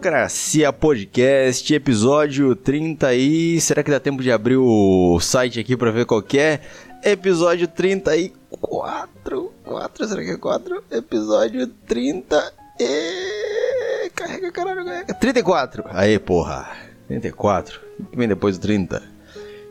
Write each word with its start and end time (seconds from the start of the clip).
Democracia 0.00 0.72
Podcast, 0.72 1.74
episódio 1.74 2.56
30 2.56 3.12
e... 3.12 3.60
Será 3.60 3.82
que 3.82 3.90
dá 3.90 4.00
tempo 4.00 4.22
de 4.22 4.32
abrir 4.32 4.56
o 4.56 5.20
site 5.20 5.60
aqui 5.60 5.76
pra 5.76 5.90
ver 5.90 6.06
qual 6.06 6.24
é? 6.32 6.58
Episódio 7.04 7.68
34, 7.68 9.52
4, 9.62 10.08
será 10.08 10.24
que 10.24 10.30
é 10.30 10.36
4? 10.38 10.84
Episódio 10.90 11.66
30 11.86 12.52
e... 12.80 14.10
Carrega, 14.14 14.50
caralho, 14.50 14.86
carrega. 14.86 15.12
34, 15.12 15.84
aí 15.90 16.18
porra, 16.18 16.74
34, 17.06 17.78
o 17.98 18.04
que 18.06 18.16
vem 18.16 18.26
depois 18.26 18.56
do 18.56 18.62
30? 18.62 19.02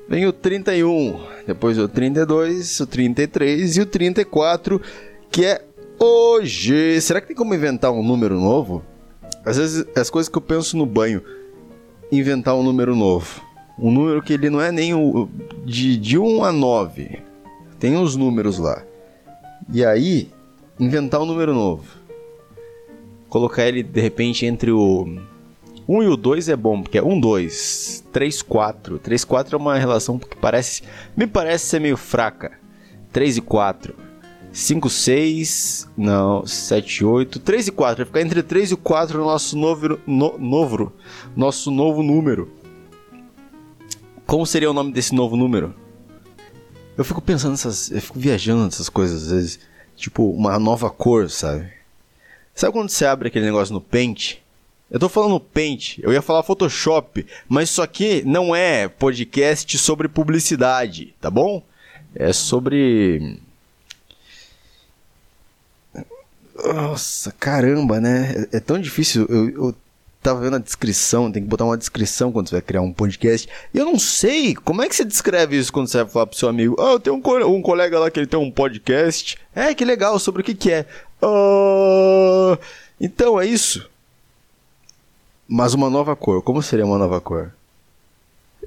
Vem 0.07 0.27
o 0.27 0.31
31, 0.31 1.25
depois 1.47 1.79
o 1.79 1.87
32, 1.87 2.79
o 2.81 2.85
33 2.85 3.77
e 3.77 3.81
o 3.81 3.85
34, 3.87 4.79
que 5.31 5.43
é 5.43 5.63
hoje. 5.97 7.01
Será 7.01 7.19
que 7.19 7.29
tem 7.29 7.35
como 7.35 7.55
inventar 7.55 7.91
um 7.91 8.03
número 8.03 8.39
novo? 8.39 8.85
Às 9.49 9.57
vezes, 9.57 9.85
as 9.95 10.11
coisas 10.11 10.29
que 10.29 10.37
eu 10.37 10.41
penso 10.41 10.77
no 10.77 10.85
banho, 10.85 11.23
inventar 12.11 12.53
um 12.55 12.61
número 12.61 12.95
novo. 12.95 13.41
Um 13.79 13.89
número 13.91 14.21
que 14.21 14.33
ele 14.33 14.47
não 14.47 14.61
é 14.61 14.71
nem 14.71 14.93
o 14.93 15.27
de, 15.65 15.97
de 15.97 16.19
1 16.19 16.43
a 16.43 16.51
9. 16.51 17.19
Tem 17.79 17.97
os 17.97 18.15
números 18.15 18.59
lá. 18.59 18.83
E 19.73 19.83
aí, 19.83 20.29
inventar 20.79 21.19
um 21.19 21.25
número 21.25 21.51
novo. 21.51 21.97
Colocar 23.27 23.67
ele 23.67 23.81
de 23.81 23.99
repente 23.99 24.45
entre 24.45 24.69
o 24.69 25.17
1 25.87 26.03
e 26.03 26.07
o 26.07 26.15
2 26.15 26.49
é 26.49 26.55
bom, 26.55 26.83
porque 26.83 26.99
é 26.99 27.03
1, 27.03 27.19
2, 27.19 28.03
3, 28.13 28.41
4. 28.43 28.99
3, 28.99 29.23
4 29.23 29.55
é 29.55 29.59
uma 29.59 29.79
relação 29.79 30.19
que 30.19 30.37
parece. 30.37 30.83
Me 31.17 31.25
parece 31.25 31.65
ser 31.65 31.79
meio 31.79 31.97
fraca. 31.97 32.51
3 33.11 33.37
e 33.37 33.41
4. 33.41 33.95
5, 34.51 34.89
6. 34.89 35.89
Não, 35.97 36.45
7, 36.45 37.05
8. 37.05 37.39
3 37.39 37.67
e 37.67 37.71
4. 37.71 37.97
Vai 37.97 38.05
ficar 38.05 38.21
entre 38.21 38.43
3 38.43 38.71
e 38.71 38.75
4 38.75 39.17
no 39.17 39.25
nosso 39.25 39.57
novo. 39.57 39.99
No, 40.05 40.37
novo 40.37 40.93
nosso 41.35 41.71
novo 41.71 42.03
número. 42.03 42.51
Como 44.25 44.45
seria 44.45 44.69
o 44.69 44.73
nome 44.73 44.91
desse 44.91 45.13
novo 45.13 45.35
número? 45.35 45.73
Eu 46.97 47.03
fico 47.03 47.21
pensando 47.21 47.51
nessas. 47.51 47.91
Eu 47.91 48.01
fico 48.01 48.19
viajando 48.19 48.65
nessas 48.65 48.89
coisas 48.89 49.23
às 49.23 49.31
vezes. 49.31 49.59
Tipo, 49.95 50.29
uma 50.31 50.57
nova 50.59 50.89
cor, 50.89 51.29
sabe? 51.29 51.71
Sabe 52.55 52.73
quando 52.73 52.89
você 52.89 53.05
abre 53.05 53.27
aquele 53.27 53.45
negócio 53.45 53.73
no 53.73 53.81
Paint? 53.81 54.37
Eu 54.91 54.99
tô 54.99 55.07
falando 55.07 55.39
Paint, 55.39 55.99
eu 55.99 56.11
ia 56.11 56.21
falar 56.21 56.41
Photoshop, 56.41 57.23
mas 57.47 57.69
isso 57.69 57.81
aqui 57.81 58.23
não 58.25 58.55
é 58.55 58.87
podcast 58.87 59.77
sobre 59.77 60.07
publicidade, 60.07 61.13
tá 61.21 61.29
bom? 61.29 61.63
É 62.15 62.33
sobre. 62.33 63.39
Nossa, 66.65 67.31
caramba, 67.39 67.99
né? 67.99 68.47
É, 68.51 68.57
é 68.57 68.59
tão 68.59 68.79
difícil. 68.79 69.25
Eu, 69.29 69.49
eu 69.49 69.75
tava 70.21 70.41
vendo 70.41 70.57
a 70.57 70.59
descrição, 70.59 71.31
tem 71.31 71.41
que 71.41 71.47
botar 71.47 71.65
uma 71.65 71.77
descrição 71.77 72.31
quando 72.31 72.49
você 72.49 72.55
vai 72.55 72.61
criar 72.61 72.81
um 72.81 72.91
podcast. 72.91 73.47
E 73.73 73.77
eu 73.77 73.85
não 73.85 73.97
sei 73.97 74.53
como 74.53 74.81
é 74.81 74.89
que 74.89 74.95
você 74.95 75.05
descreve 75.05 75.57
isso 75.57 75.71
quando 75.71 75.87
você 75.87 76.03
vai 76.03 76.11
falar 76.11 76.27
pro 76.27 76.37
seu 76.37 76.49
amigo. 76.49 76.75
Ah, 76.79 76.91
eu 76.91 76.99
tenho 76.99 77.15
um, 77.15 77.55
um 77.55 77.61
colega 77.61 77.99
lá 77.99 78.11
que 78.11 78.19
ele 78.19 78.27
tem 78.27 78.39
um 78.39 78.51
podcast. 78.51 79.37
É, 79.55 79.73
que 79.73 79.85
legal, 79.85 80.19
sobre 80.19 80.41
o 80.41 80.45
que 80.45 80.53
que 80.53 80.71
é? 80.71 80.85
Uh, 81.21 82.57
então, 82.99 83.39
é 83.39 83.45
isso. 83.45 83.89
Mas 85.47 85.73
uma 85.73 85.89
nova 85.89 86.15
cor. 86.15 86.41
Como 86.43 86.61
seria 86.61 86.85
uma 86.85 86.97
nova 86.97 87.19
cor? 87.19 87.53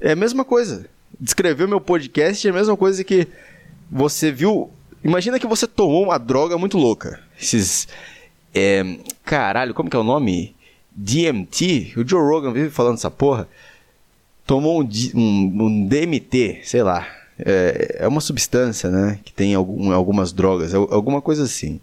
É 0.01 0.11
a 0.11 0.15
mesma 0.15 0.43
coisa. 0.43 0.85
Descrever 1.19 1.67
meu 1.67 1.79
podcast 1.79 2.45
é 2.45 2.51
a 2.51 2.53
mesma 2.53 2.75
coisa 2.75 3.03
que 3.03 3.27
você 3.89 4.31
viu. 4.31 4.69
Imagina 5.03 5.39
que 5.39 5.47
você 5.47 5.67
tomou 5.67 6.03
uma 6.03 6.17
droga 6.17 6.57
muito 6.57 6.77
louca. 6.77 7.21
Esses. 7.39 7.87
É, 8.53 8.83
caralho, 9.23 9.73
como 9.73 9.89
que 9.89 9.95
é 9.95 9.99
o 9.99 10.03
nome? 10.03 10.55
DMT? 10.95 11.93
O 11.97 12.07
Joe 12.07 12.21
Rogan 12.21 12.53
vive 12.53 12.69
falando 12.69 12.97
essa 12.97 13.09
porra. 13.09 13.47
Tomou 14.45 14.81
um, 14.81 14.89
um, 15.15 15.63
um 15.63 15.87
DMT, 15.87 16.61
sei 16.63 16.83
lá. 16.83 17.07
É, 17.39 17.97
é, 18.01 18.07
uma 18.07 18.21
substância, 18.21 18.89
né? 18.89 19.19
Que 19.23 19.33
tem 19.33 19.55
algum, 19.55 19.91
algumas 19.91 20.31
drogas. 20.31 20.73
É, 20.73 20.77
alguma 20.77 21.21
coisa 21.21 21.43
assim. 21.43 21.79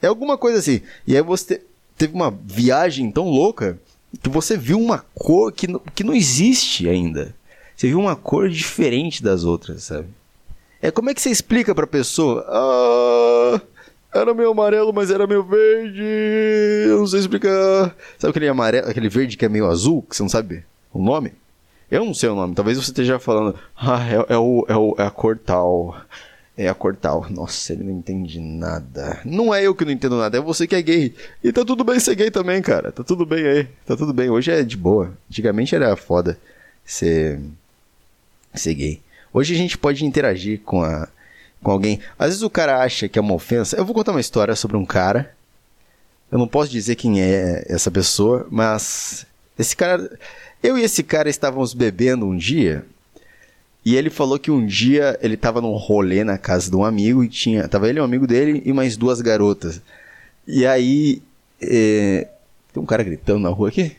É 0.00 0.06
alguma 0.06 0.36
coisa 0.36 0.58
assim. 0.58 0.80
E 1.06 1.14
aí 1.16 1.22
você 1.22 1.62
teve 1.96 2.14
uma 2.14 2.30
viagem 2.30 3.10
tão 3.10 3.28
louca 3.28 3.78
que 4.20 4.28
você 4.28 4.56
viu 4.56 4.80
uma 4.80 5.04
cor 5.14 5.52
que, 5.52 5.66
que 5.94 6.02
não 6.04 6.14
existe 6.14 6.88
ainda. 6.88 7.34
Você 7.76 7.88
viu 7.88 8.00
uma 8.00 8.16
cor 8.16 8.48
diferente 8.48 9.22
das 9.22 9.44
outras, 9.44 9.84
sabe? 9.84 10.08
É 10.80 10.90
como 10.90 11.10
é 11.10 11.14
que 11.14 11.22
você 11.22 11.30
explica 11.30 11.74
pra 11.74 11.86
pessoa? 11.86 12.44
Ah, 12.48 13.60
era 14.12 14.34
meio 14.34 14.50
amarelo, 14.50 14.92
mas 14.92 15.10
era 15.10 15.26
meio 15.26 15.42
verde. 15.42 16.02
Eu 16.86 16.98
não 16.98 17.06
sei 17.06 17.20
explicar. 17.20 17.96
Sabe 18.18 18.30
aquele 18.30 18.48
amarelo, 18.48 18.88
aquele 18.88 19.08
verde 19.08 19.36
que 19.36 19.44
é 19.44 19.48
meio 19.48 19.66
azul, 19.66 20.02
que 20.02 20.14
você 20.14 20.22
não 20.22 20.28
sabe 20.28 20.64
o 20.92 21.02
nome? 21.02 21.32
Eu 21.90 22.04
não 22.04 22.14
sei 22.14 22.28
o 22.28 22.34
nome. 22.34 22.54
Talvez 22.54 22.78
você 22.78 22.90
esteja 22.90 23.18
falando, 23.18 23.58
ah, 23.76 24.02
é, 24.08 24.34
é, 24.34 24.38
o, 24.38 24.64
é, 24.68 24.76
o, 24.76 24.94
é 24.98 25.02
a 25.02 25.10
cor 25.10 25.38
tal. 25.38 25.96
É 26.56 26.68
a 26.68 26.74
cor 26.74 26.94
tal. 26.94 27.26
Nossa, 27.30 27.72
ele 27.72 27.84
não 27.84 27.92
entende 27.92 28.38
nada. 28.40 29.20
Não 29.24 29.54
é 29.54 29.62
eu 29.66 29.74
que 29.74 29.84
não 29.84 29.92
entendo 29.92 30.16
nada, 30.16 30.38
é 30.38 30.40
você 30.40 30.66
que 30.66 30.74
é 30.74 30.82
gay. 30.82 31.14
E 31.42 31.52
tá 31.52 31.64
tudo 31.64 31.84
bem 31.84 31.98
ser 32.00 32.14
gay 32.14 32.30
também, 32.30 32.60
cara. 32.62 32.92
Tá 32.92 33.02
tudo 33.02 33.24
bem 33.26 33.46
aí. 33.46 33.64
Tá 33.86 33.96
tudo 33.96 34.12
bem. 34.12 34.30
Hoje 34.30 34.50
é 34.50 34.62
de 34.62 34.76
boa. 34.76 35.12
Antigamente 35.30 35.74
era 35.74 35.94
foda 35.96 36.38
ser, 36.84 37.40
ser 38.54 38.74
gay. 38.74 39.00
Hoje 39.32 39.54
a 39.54 39.58
gente 39.58 39.78
pode 39.78 40.04
interagir 40.04 40.60
com, 40.60 40.82
a, 40.82 41.08
com 41.62 41.70
alguém. 41.70 42.00
Às 42.18 42.28
vezes 42.28 42.42
o 42.42 42.50
cara 42.50 42.82
acha 42.82 43.08
que 43.08 43.18
é 43.18 43.22
uma 43.22 43.34
ofensa. 43.34 43.76
Eu 43.76 43.84
vou 43.84 43.94
contar 43.94 44.12
uma 44.12 44.20
história 44.20 44.54
sobre 44.56 44.76
um 44.76 44.84
cara. 44.84 45.34
Eu 46.30 46.38
não 46.38 46.48
posso 46.48 46.70
dizer 46.70 46.96
quem 46.96 47.20
é 47.20 47.64
essa 47.68 47.90
pessoa, 47.90 48.46
mas 48.50 49.26
esse 49.58 49.76
cara. 49.76 50.18
Eu 50.62 50.78
e 50.78 50.82
esse 50.82 51.02
cara 51.02 51.28
estávamos 51.28 51.74
bebendo 51.74 52.26
um 52.26 52.36
dia 52.36 52.84
e 53.84 53.96
ele 53.96 54.10
falou 54.10 54.38
que 54.38 54.50
um 54.50 54.64
dia 54.64 55.18
ele 55.20 55.36
tava 55.36 55.60
num 55.60 55.72
rolê 55.72 56.22
na 56.22 56.38
casa 56.38 56.70
de 56.70 56.76
um 56.76 56.84
amigo 56.84 57.24
e 57.24 57.28
tinha. 57.28 57.66
Tava 57.66 57.88
ele, 57.88 58.00
um 58.00 58.04
amigo 58.04 58.26
dele 58.26 58.62
e 58.64 58.72
mais 58.72 58.96
duas 58.96 59.20
garotas. 59.20 59.80
E 60.46 60.64
aí. 60.66 61.22
É, 61.60 62.28
tem 62.72 62.82
um 62.82 62.86
cara 62.86 63.02
gritando 63.02 63.40
na 63.40 63.48
rua 63.48 63.68
aqui? 63.68 63.96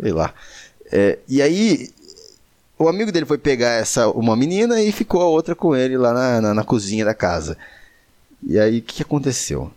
Sei 0.00 0.12
lá. 0.12 0.34
É, 0.90 1.18
e 1.28 1.40
aí. 1.40 1.90
O 2.82 2.88
amigo 2.88 3.12
dele 3.12 3.24
foi 3.24 3.38
pegar 3.38 3.70
essa 3.74 4.08
uma 4.08 4.34
menina 4.34 4.82
e 4.82 4.90
ficou 4.90 5.22
a 5.22 5.26
outra 5.26 5.54
com 5.54 5.76
ele 5.76 5.96
lá 5.96 6.12
na, 6.12 6.40
na, 6.40 6.54
na 6.54 6.64
cozinha 6.64 7.04
da 7.04 7.14
casa. 7.14 7.56
E 8.42 8.58
aí 8.58 8.80
o 8.80 8.82
que, 8.82 9.04
aconteceu? 9.04 9.70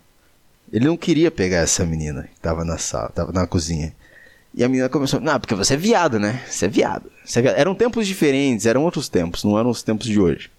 Ele 0.72 0.86
não 0.86 0.96
queria 0.96 1.30
pegar 1.30 1.58
essa 1.58 1.86
menina 1.86 2.24
que 2.24 2.40
tava 2.40 2.64
na 2.64 2.78
sala, 2.78 3.08
tava 3.10 3.30
na 3.30 3.46
cozinha. 3.46 3.94
E 4.52 4.64
a 4.64 4.68
menina 4.68 4.88
começou, 4.88 5.20
não, 5.20 5.38
porque 5.38 5.54
você 5.54 5.74
é 5.74 5.76
viado, 5.76 6.18
né? 6.18 6.42
Você 6.48 6.64
é 6.64 6.68
viado. 6.68 7.08
Você 7.24 7.38
é 7.38 7.42
viado. 7.42 7.56
Eram 7.56 7.76
tempos 7.76 8.08
diferentes, 8.08 8.66
eram 8.66 8.82
outros 8.82 9.08
tempos, 9.08 9.44
não 9.44 9.56
eram 9.56 9.70
os 9.70 9.84
tempos 9.84 10.08
de 10.08 10.18
hoje. 10.18 10.50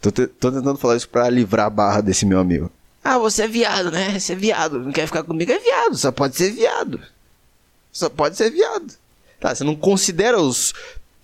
Tô, 0.00 0.12
te, 0.12 0.28
tô 0.28 0.52
tentando 0.52 0.78
falar 0.78 0.94
isso 0.94 1.08
pra 1.08 1.28
livrar 1.28 1.66
a 1.66 1.70
barra 1.70 2.00
desse 2.02 2.24
meu 2.24 2.38
amigo. 2.38 2.70
Ah, 3.02 3.18
você 3.18 3.42
é 3.42 3.48
viado, 3.48 3.90
né? 3.90 4.16
Você 4.16 4.32
é 4.32 4.36
viado. 4.36 4.78
Não 4.78 4.92
quer 4.92 5.06
ficar 5.06 5.24
comigo? 5.24 5.50
É 5.50 5.58
viado. 5.58 5.96
Só 5.96 6.12
pode 6.12 6.36
ser 6.36 6.52
viado. 6.52 7.00
Só 7.90 8.08
pode 8.08 8.36
ser 8.36 8.50
viado. 8.50 8.94
Tá, 9.40 9.54
você 9.54 9.64
não 9.64 9.76
considera 9.76 10.40
os 10.40 10.74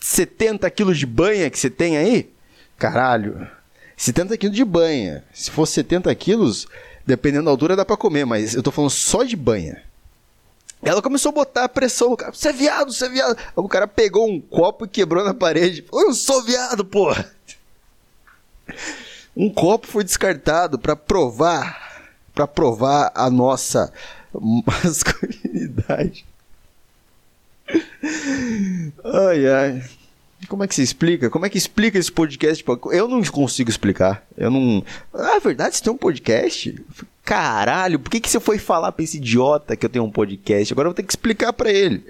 70 0.00 0.70
quilos 0.70 0.98
de 0.98 1.06
banha 1.06 1.50
que 1.50 1.58
você 1.58 1.70
tem 1.70 1.96
aí? 1.96 2.30
Caralho. 2.78 3.48
70 3.96 4.36
quilos 4.36 4.56
de 4.56 4.64
banha. 4.64 5.24
Se 5.32 5.50
fosse 5.50 5.74
70 5.74 6.14
quilos, 6.14 6.66
dependendo 7.06 7.46
da 7.46 7.50
altura 7.50 7.76
dá 7.76 7.84
pra 7.84 7.96
comer, 7.96 8.24
mas 8.24 8.54
eu 8.54 8.62
tô 8.62 8.70
falando 8.70 8.90
só 8.90 9.22
de 9.22 9.36
banha. 9.36 9.82
Ela 10.82 11.00
começou 11.00 11.30
a 11.30 11.32
botar 11.32 11.68
pressão 11.68 12.10
no 12.10 12.16
cara. 12.16 12.32
Você 12.32 12.50
é 12.50 12.52
viado, 12.52 12.92
você 12.92 13.06
é 13.06 13.08
viado. 13.08 13.38
O 13.56 13.68
cara 13.68 13.88
pegou 13.88 14.28
um 14.28 14.40
copo 14.40 14.84
e 14.84 14.88
quebrou 14.88 15.24
na 15.24 15.32
parede. 15.32 15.84
Eu 15.90 16.12
sou 16.12 16.42
viado, 16.42 16.84
porra. 16.84 17.30
Um 19.34 19.48
copo 19.50 19.86
foi 19.86 20.04
descartado 20.04 20.78
para 20.78 20.94
provar, 20.94 22.10
para 22.34 22.46
provar 22.46 23.10
a 23.14 23.30
nossa 23.30 23.92
masculinidade. 24.32 26.26
Ai, 29.04 29.46
ai. 29.46 29.82
Como 30.48 30.62
é 30.62 30.68
que 30.68 30.74
se 30.74 30.82
explica? 30.82 31.30
Como 31.30 31.46
é 31.46 31.48
que 31.48 31.56
explica 31.58 31.98
esse 31.98 32.12
podcast? 32.12 32.64
Eu 32.92 33.08
não 33.08 33.22
consigo 33.24 33.70
explicar. 33.70 34.24
Eu 34.36 34.50
não. 34.50 34.84
Ah, 35.12 35.36
é 35.36 35.40
verdade, 35.40 35.76
você 35.76 35.82
tem 35.82 35.92
um 35.92 35.96
podcast? 35.96 36.74
Caralho, 37.24 37.98
por 37.98 38.10
que, 38.10 38.20
que 38.20 38.28
você 38.28 38.38
foi 38.38 38.58
falar 38.58 38.92
pra 38.92 39.02
esse 39.02 39.16
idiota 39.16 39.76
que 39.76 39.86
eu 39.86 39.90
tenho 39.90 40.04
um 40.04 40.10
podcast? 40.10 40.72
Agora 40.72 40.86
eu 40.86 40.90
vou 40.90 40.94
ter 40.94 41.02
que 41.02 41.12
explicar 41.12 41.52
para 41.52 41.70
ele. 41.70 42.04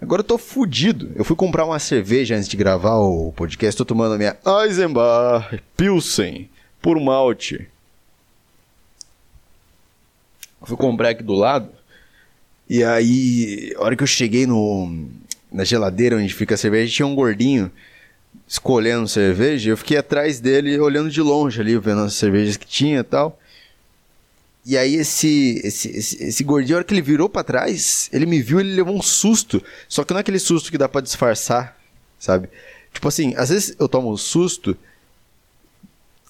Agora 0.00 0.20
eu 0.20 0.24
tô 0.24 0.38
fudido. 0.38 1.12
Eu 1.14 1.24
fui 1.24 1.36
comprar 1.36 1.64
uma 1.64 1.78
cerveja 1.78 2.36
antes 2.36 2.48
de 2.48 2.56
gravar 2.56 2.96
o 2.96 3.32
podcast. 3.32 3.76
Tô 3.76 3.84
tomando 3.84 4.14
a 4.14 4.18
minha 4.18 4.36
Eisenbach 4.64 5.60
Pilsen 5.76 6.48
por 6.80 6.98
malte. 7.00 7.68
Fui 10.62 10.76
comprar 10.76 11.10
aqui 11.10 11.22
do 11.22 11.34
lado. 11.34 11.70
E 12.68 12.82
aí, 12.82 13.72
a 13.76 13.82
hora 13.82 13.96
que 13.96 14.02
eu 14.02 14.06
cheguei 14.06 14.46
no, 14.46 15.08
na 15.52 15.64
geladeira 15.64 16.16
onde 16.16 16.32
fica 16.32 16.54
a 16.54 16.58
cerveja, 16.58 16.92
tinha 16.92 17.06
um 17.06 17.14
gordinho 17.14 17.70
escolhendo 18.46 19.08
cerveja. 19.08 19.70
Eu 19.70 19.76
fiquei 19.76 19.96
atrás 19.96 20.40
dele 20.40 20.78
olhando 20.78 21.10
de 21.10 21.20
longe 21.20 21.60
ali, 21.60 21.78
vendo 21.78 22.02
as 22.02 22.14
cervejas 22.14 22.56
que 22.56 22.66
tinha 22.66 23.00
e 23.00 23.04
tal. 23.04 23.38
E 24.64 24.76
aí 24.76 24.96
esse, 24.96 25.60
esse, 25.62 25.88
esse, 25.96 26.22
esse 26.24 26.42
gordinho, 26.44 26.74
a 26.74 26.78
hora 26.78 26.84
que 26.84 26.92
ele 26.92 27.00
virou 27.00 27.28
para 27.28 27.44
trás, 27.44 28.10
ele 28.12 28.26
me 28.26 28.42
viu, 28.42 28.58
ele 28.58 28.74
levou 28.74 28.96
um 28.96 29.02
susto. 29.02 29.62
Só 29.88 30.02
que 30.02 30.12
não 30.12 30.18
é 30.18 30.22
aquele 30.22 30.40
susto 30.40 30.72
que 30.72 30.78
dá 30.78 30.88
para 30.88 31.02
disfarçar, 31.02 31.78
sabe? 32.18 32.48
Tipo 32.92 33.06
assim, 33.06 33.32
às 33.36 33.50
vezes 33.50 33.76
eu 33.78 33.88
tomo 33.88 34.10
um 34.10 34.16
susto, 34.16 34.76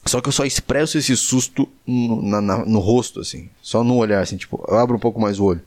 só 0.04 0.20
que 0.20 0.28
eu 0.28 0.32
só 0.32 0.44
expresso 0.44 0.98
esse 0.98 1.16
susto 1.16 1.66
no, 1.86 2.20
na, 2.22 2.58
no 2.66 2.78
rosto, 2.78 3.20
assim. 3.20 3.48
Só 3.62 3.82
no 3.82 3.96
olhar, 3.96 4.20
assim, 4.20 4.36
tipo, 4.36 4.62
eu 4.68 4.76
abro 4.76 4.96
um 4.96 5.00
pouco 5.00 5.18
mais 5.18 5.40
o 5.40 5.44
olho. 5.44 5.62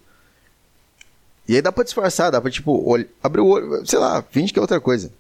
E 1.50 1.56
aí 1.56 1.64
dá 1.64 1.72
pra 1.72 1.84
disfarçar, 1.84 2.32
dá 2.32 2.40
pra, 2.40 2.52
tipo, 2.52 2.72
olh... 2.88 3.08
abrir 3.24 3.42
o 3.42 3.48
olho, 3.48 3.84
sei 3.84 3.98
lá, 3.98 4.22
finge 4.22 4.54
que 4.54 4.60
é 4.60 4.62
outra 4.62 4.80
coisa. 4.80 5.12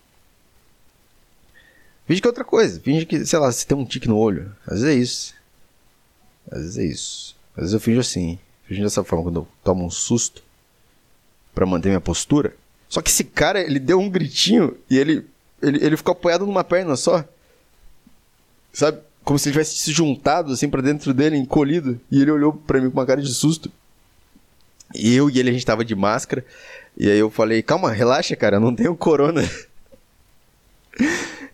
Finge 2.05 2.21
que 2.21 2.27
é 2.27 2.29
outra 2.29 2.43
coisa. 2.43 2.79
Finge 2.79 3.03
que, 3.03 3.25
sei 3.25 3.39
lá, 3.39 3.51
você 3.51 3.65
tem 3.65 3.75
um 3.75 3.83
tique 3.83 4.07
no 4.07 4.15
olho. 4.15 4.55
Às 4.67 4.81
vezes 4.81 4.85
é 4.85 4.93
isso. 4.93 5.33
Às 6.51 6.59
vezes 6.59 6.77
é 6.77 6.83
isso. 6.85 7.35
Às 7.55 7.61
vezes 7.61 7.73
eu 7.73 7.79
finjo 7.79 7.99
assim. 7.99 8.37
Finjo 8.65 8.83
dessa 8.83 9.03
forma, 9.03 9.23
quando 9.23 9.39
eu 9.39 9.47
tomo 9.63 9.83
um 9.83 9.89
susto. 9.89 10.43
para 11.55 11.65
manter 11.65 11.89
minha 11.89 11.99
postura. 11.99 12.55
Só 12.87 13.01
que 13.01 13.09
esse 13.09 13.23
cara, 13.23 13.59
ele 13.59 13.79
deu 13.79 13.99
um 13.99 14.07
gritinho 14.07 14.77
e 14.87 14.99
ele, 14.99 15.25
ele, 15.63 15.83
ele 15.83 15.97
ficou 15.97 16.11
apoiado 16.11 16.45
numa 16.45 16.63
perna 16.63 16.95
só. 16.95 17.25
Sabe? 18.71 18.99
Como 19.23 19.39
se 19.39 19.49
ele 19.49 19.53
tivesse 19.53 19.77
se 19.77 19.91
juntado 19.91 20.53
assim 20.53 20.69
para 20.69 20.83
dentro 20.83 21.11
dele, 21.11 21.37
encolhido. 21.37 21.99
E 22.11 22.21
ele 22.21 22.29
olhou 22.29 22.53
para 22.53 22.79
mim 22.79 22.91
com 22.91 22.99
uma 22.99 23.05
cara 23.07 23.19
de 23.19 23.33
susto. 23.33 23.71
Eu 24.93 25.29
e 25.29 25.39
ele, 25.39 25.49
a 25.49 25.53
gente 25.53 25.65
tava 25.65 25.85
de 25.85 25.95
máscara. 25.95 26.45
E 26.97 27.09
aí 27.09 27.19
eu 27.19 27.29
falei, 27.29 27.61
calma, 27.61 27.91
relaxa, 27.91 28.35
cara, 28.35 28.59
não 28.59 28.75
tenho 28.75 28.95
corona. 28.95 29.43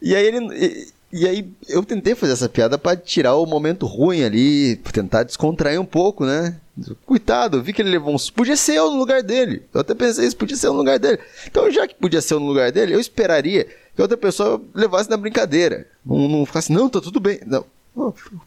E 0.01 0.15
aí 0.15 0.25
ele. 0.25 0.39
E, 0.53 0.87
e 1.11 1.27
aí 1.27 1.49
eu 1.69 1.81
tentei 1.83 2.13
fazer 2.13 2.33
essa 2.33 2.49
piada 2.49 2.77
para 2.77 2.97
tirar 2.97 3.35
o 3.35 3.45
momento 3.45 3.85
ruim 3.85 4.23
ali, 4.23 4.75
tentar 4.75 5.23
descontrair 5.23 5.79
um 5.79 5.85
pouco, 5.85 6.25
né? 6.25 6.57
Coitado, 7.05 7.63
vi 7.63 7.71
que 7.71 7.81
ele 7.81 7.89
levou 7.89 8.13
uns. 8.13 8.29
Podia 8.29 8.57
ser 8.57 8.75
eu 8.75 8.91
no 8.91 8.97
lugar 8.97 9.23
dele. 9.23 9.63
Eu 9.73 9.81
até 9.81 9.95
pensei 9.95 10.27
isso, 10.27 10.35
podia 10.35 10.57
ser 10.57 10.67
eu 10.67 10.73
no 10.73 10.79
lugar 10.79 10.99
dele. 10.99 11.19
Então, 11.47 11.71
já 11.71 11.87
que 11.87 11.95
podia 11.95 12.21
ser 12.21 12.33
eu 12.33 12.39
no 12.39 12.47
lugar 12.47 12.71
dele, 12.71 12.93
eu 12.93 12.99
esperaria 12.99 13.65
que 13.95 14.01
outra 14.01 14.17
pessoa 14.17 14.61
levasse 14.73 15.09
na 15.09 15.15
brincadeira. 15.15 15.87
Não, 16.05 16.27
não 16.27 16.45
ficasse, 16.45 16.71
não, 16.71 16.89
tá 16.89 16.99
tudo 16.99 17.19
bem. 17.19 17.39
Não. 17.45 17.65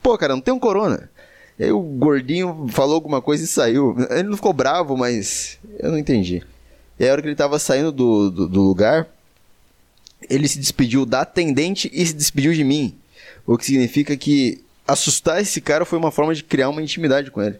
Pô, 0.02 0.18
cara, 0.18 0.34
não 0.34 0.42
tem 0.42 0.52
um 0.52 0.58
corona. 0.58 1.08
E 1.58 1.64
aí 1.64 1.72
o 1.72 1.80
gordinho 1.80 2.66
falou 2.70 2.94
alguma 2.94 3.20
coisa 3.20 3.44
e 3.44 3.46
saiu. 3.46 3.96
Ele 4.10 4.28
não 4.28 4.36
ficou 4.36 4.52
bravo, 4.52 4.96
mas 4.96 5.58
eu 5.78 5.90
não 5.90 5.98
entendi. 5.98 6.42
E 6.98 7.04
aí, 7.04 7.10
a 7.10 7.12
hora 7.12 7.22
que 7.22 7.28
ele 7.28 7.34
tava 7.34 7.58
saindo 7.58 7.90
do, 7.90 8.30
do, 8.30 8.48
do 8.48 8.62
lugar, 8.62 9.08
ele 10.28 10.48
se 10.48 10.58
despediu 10.58 11.04
da 11.04 11.22
atendente 11.22 11.90
e 11.92 12.06
se 12.06 12.12
despediu 12.12 12.52
de 12.52 12.64
mim. 12.64 12.94
O 13.46 13.56
que 13.56 13.64
significa 13.64 14.16
que 14.16 14.62
assustar 14.86 15.40
esse 15.40 15.60
cara 15.60 15.84
foi 15.84 15.98
uma 15.98 16.10
forma 16.10 16.34
de 16.34 16.44
criar 16.44 16.68
uma 16.68 16.82
intimidade 16.82 17.30
com 17.30 17.42
ele. 17.42 17.58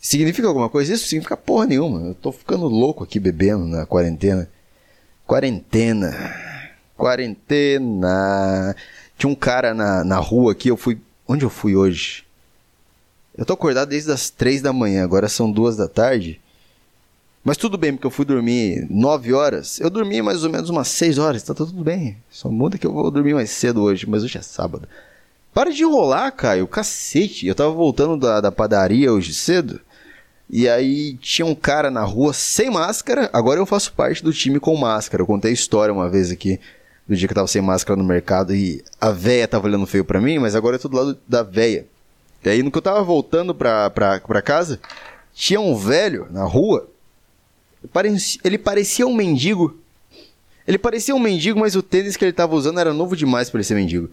Significa 0.00 0.48
alguma 0.48 0.68
coisa? 0.68 0.92
Isso 0.92 1.06
significa 1.06 1.36
porra 1.36 1.66
nenhuma. 1.66 2.08
Eu 2.08 2.14
tô 2.14 2.32
ficando 2.32 2.66
louco 2.66 3.04
aqui 3.04 3.20
bebendo 3.20 3.66
na 3.66 3.86
quarentena. 3.86 4.48
Quarentena. 5.26 6.34
Quarentena. 6.96 8.76
Tinha 9.16 9.30
um 9.30 9.34
cara 9.34 9.72
na, 9.72 10.02
na 10.02 10.18
rua 10.18 10.52
aqui, 10.52 10.68
eu 10.68 10.76
fui. 10.76 10.98
Onde 11.26 11.44
eu 11.44 11.50
fui 11.50 11.76
hoje? 11.76 12.24
Eu 13.36 13.44
tô 13.44 13.54
acordado 13.54 13.88
desde 13.88 14.10
as 14.12 14.28
três 14.28 14.60
da 14.60 14.72
manhã, 14.72 15.02
agora 15.04 15.28
são 15.28 15.50
duas 15.50 15.76
da 15.76 15.88
tarde. 15.88 16.40
Mas 17.44 17.56
tudo 17.56 17.76
bem, 17.76 17.92
porque 17.92 18.06
eu 18.06 18.10
fui 18.10 18.24
dormir 18.24 18.86
9 18.88 19.32
horas. 19.32 19.80
Eu 19.80 19.90
dormi 19.90 20.22
mais 20.22 20.44
ou 20.44 20.50
menos 20.50 20.70
umas 20.70 20.88
6 20.88 21.18
horas, 21.18 21.42
tá 21.42 21.52
tudo 21.52 21.82
bem. 21.82 22.16
Só 22.30 22.48
muda 22.48 22.78
que 22.78 22.86
eu 22.86 22.92
vou 22.92 23.10
dormir 23.10 23.34
mais 23.34 23.50
cedo 23.50 23.82
hoje, 23.82 24.08
mas 24.08 24.22
hoje 24.22 24.38
é 24.38 24.42
sábado. 24.42 24.86
Para 25.52 25.70
de 25.70 25.82
enrolar, 25.82 26.32
Caio, 26.32 26.68
cacete. 26.68 27.46
Eu 27.46 27.54
tava 27.54 27.70
voltando 27.70 28.16
da, 28.16 28.40
da 28.40 28.52
padaria 28.52 29.12
hoje 29.12 29.34
cedo. 29.34 29.80
E 30.48 30.68
aí 30.68 31.14
tinha 31.14 31.44
um 31.44 31.54
cara 31.54 31.90
na 31.90 32.04
rua 32.04 32.32
sem 32.32 32.70
máscara. 32.70 33.28
Agora 33.32 33.58
eu 33.58 33.66
faço 33.66 33.92
parte 33.92 34.22
do 34.22 34.32
time 34.32 34.60
com 34.60 34.76
máscara. 34.76 35.22
Eu 35.22 35.26
contei 35.26 35.50
a 35.50 35.54
história 35.54 35.92
uma 35.92 36.08
vez 36.08 36.30
aqui 36.30 36.60
do 37.08 37.16
dia 37.16 37.26
que 37.26 37.32
eu 37.32 37.36
tava 37.36 37.48
sem 37.48 37.60
máscara 37.60 37.96
no 37.96 38.04
mercado 38.04 38.54
e 38.54 38.82
a 39.00 39.10
véia 39.10 39.48
tava 39.48 39.66
olhando 39.66 39.86
feio 39.86 40.04
pra 40.04 40.20
mim, 40.20 40.38
mas 40.38 40.54
agora 40.54 40.76
eu 40.76 40.80
tô 40.80 40.88
do 40.88 40.96
lado 40.96 41.18
da 41.26 41.42
véia. 41.42 41.86
E 42.44 42.48
aí 42.48 42.62
no 42.62 42.70
que 42.70 42.78
eu 42.78 42.82
tava 42.82 43.02
voltando 43.02 43.54
pra, 43.54 43.88
pra, 43.90 44.20
pra 44.20 44.42
casa, 44.42 44.80
tinha 45.34 45.60
um 45.60 45.76
velho 45.76 46.26
na 46.30 46.44
rua 46.44 46.88
ele 48.44 48.58
parecia 48.58 49.06
um 49.06 49.14
mendigo. 49.14 49.76
Ele 50.66 50.78
parecia 50.78 51.14
um 51.14 51.18
mendigo, 51.18 51.58
mas 51.58 51.74
o 51.74 51.82
tênis 51.82 52.16
que 52.16 52.24
ele 52.24 52.30
estava 52.30 52.54
usando 52.54 52.78
era 52.78 52.94
novo 52.94 53.16
demais 53.16 53.50
para 53.50 53.58
ele 53.58 53.64
ser 53.64 53.74
mendigo. 53.74 54.10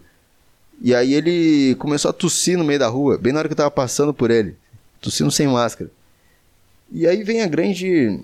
E 0.80 0.94
aí 0.94 1.14
ele 1.14 1.76
começou 1.76 2.08
a 2.08 2.12
tossir 2.12 2.58
no 2.58 2.64
meio 2.64 2.78
da 2.78 2.88
rua, 2.88 3.16
bem 3.18 3.32
na 3.32 3.38
hora 3.38 3.48
que 3.48 3.52
eu 3.52 3.56
tava 3.56 3.70
passando 3.70 4.12
por 4.12 4.30
ele. 4.30 4.56
Tossindo 5.00 5.30
sem 5.30 5.46
máscara. 5.46 5.90
E 6.90 7.06
aí 7.06 7.22
vem 7.22 7.42
a 7.42 7.46
grande. 7.46 8.20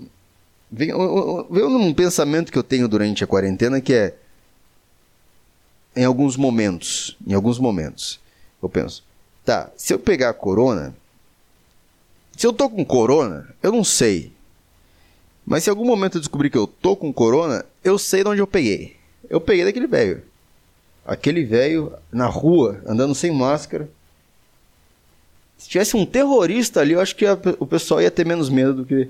Vem, 0.69 0.89
vem 1.49 1.63
um 1.63 1.93
pensamento 1.93 2.51
que 2.51 2.57
eu 2.57 2.63
tenho 2.63 2.87
durante 2.87 3.23
a 3.23 3.27
quarentena 3.27 3.79
que 3.79 3.93
é. 3.93 4.15
Em 5.95 6.03
alguns 6.03 6.35
momentos. 6.35 7.17
Em 7.25 7.33
alguns 7.33 7.57
momentos. 7.57 8.19
Eu 8.61 8.67
penso. 8.67 9.03
Tá, 9.47 9.71
se 9.77 9.93
eu 9.93 9.97
pegar 9.97 10.33
corona. 10.33 10.93
Se 12.35 12.45
eu 12.45 12.51
tô 12.51 12.69
com 12.69 12.83
corona, 12.83 13.47
eu 13.63 13.71
não 13.71 13.81
sei. 13.81 14.33
Mas 15.45 15.63
se 15.63 15.69
em 15.69 15.71
algum 15.71 15.85
momento 15.85 16.17
eu 16.17 16.19
descobrir 16.19 16.49
que 16.49 16.57
eu 16.57 16.67
tô 16.67 16.97
com 16.97 17.13
corona, 17.13 17.65
eu 17.81 17.97
sei 17.97 18.25
de 18.25 18.29
onde 18.29 18.41
eu 18.41 18.45
peguei. 18.45 18.97
Eu 19.29 19.39
peguei 19.39 19.63
daquele 19.63 19.87
velho. 19.87 20.21
Aquele 21.05 21.45
velho 21.45 21.93
na 22.11 22.25
rua, 22.25 22.81
andando 22.85 23.15
sem 23.15 23.31
máscara. 23.31 23.89
Se 25.57 25.69
tivesse 25.69 25.95
um 25.95 26.05
terrorista 26.05 26.81
ali, 26.81 26.91
eu 26.91 26.99
acho 26.99 27.15
que 27.15 27.25
a, 27.25 27.39
o 27.57 27.65
pessoal 27.65 28.01
ia 28.01 28.11
ter 28.11 28.25
menos 28.25 28.49
medo 28.49 28.73
do 28.73 28.85
que, 28.85 29.09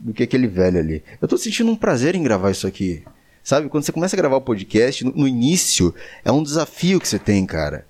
do 0.00 0.12
que 0.12 0.24
aquele 0.24 0.48
velho 0.48 0.80
ali. 0.80 1.04
Eu 1.22 1.28
tô 1.28 1.38
sentindo 1.38 1.70
um 1.70 1.76
prazer 1.76 2.16
em 2.16 2.24
gravar 2.24 2.50
isso 2.50 2.66
aqui. 2.66 3.04
Sabe, 3.44 3.68
quando 3.68 3.84
você 3.84 3.92
começa 3.92 4.16
a 4.16 4.18
gravar 4.18 4.38
o 4.38 4.40
podcast, 4.40 5.04
no, 5.04 5.12
no 5.12 5.28
início, 5.28 5.94
é 6.24 6.32
um 6.32 6.42
desafio 6.42 6.98
que 6.98 7.06
você 7.06 7.20
tem, 7.20 7.46
cara. 7.46 7.86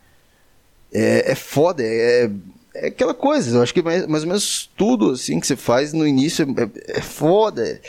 É, 0.98 1.32
é 1.32 1.34
foda, 1.34 1.82
é, 1.82 2.30
é 2.74 2.86
aquela 2.86 3.12
coisa, 3.12 3.58
eu 3.58 3.62
acho 3.62 3.74
que 3.74 3.82
mais, 3.82 4.06
mais 4.06 4.22
ou 4.22 4.28
menos 4.28 4.70
tudo 4.76 5.10
assim 5.10 5.38
que 5.38 5.46
você 5.46 5.54
faz 5.54 5.92
no 5.92 6.06
início 6.06 6.46
é, 6.56 6.98
é, 6.98 7.02
foda. 7.02 7.62
É, 7.66 7.80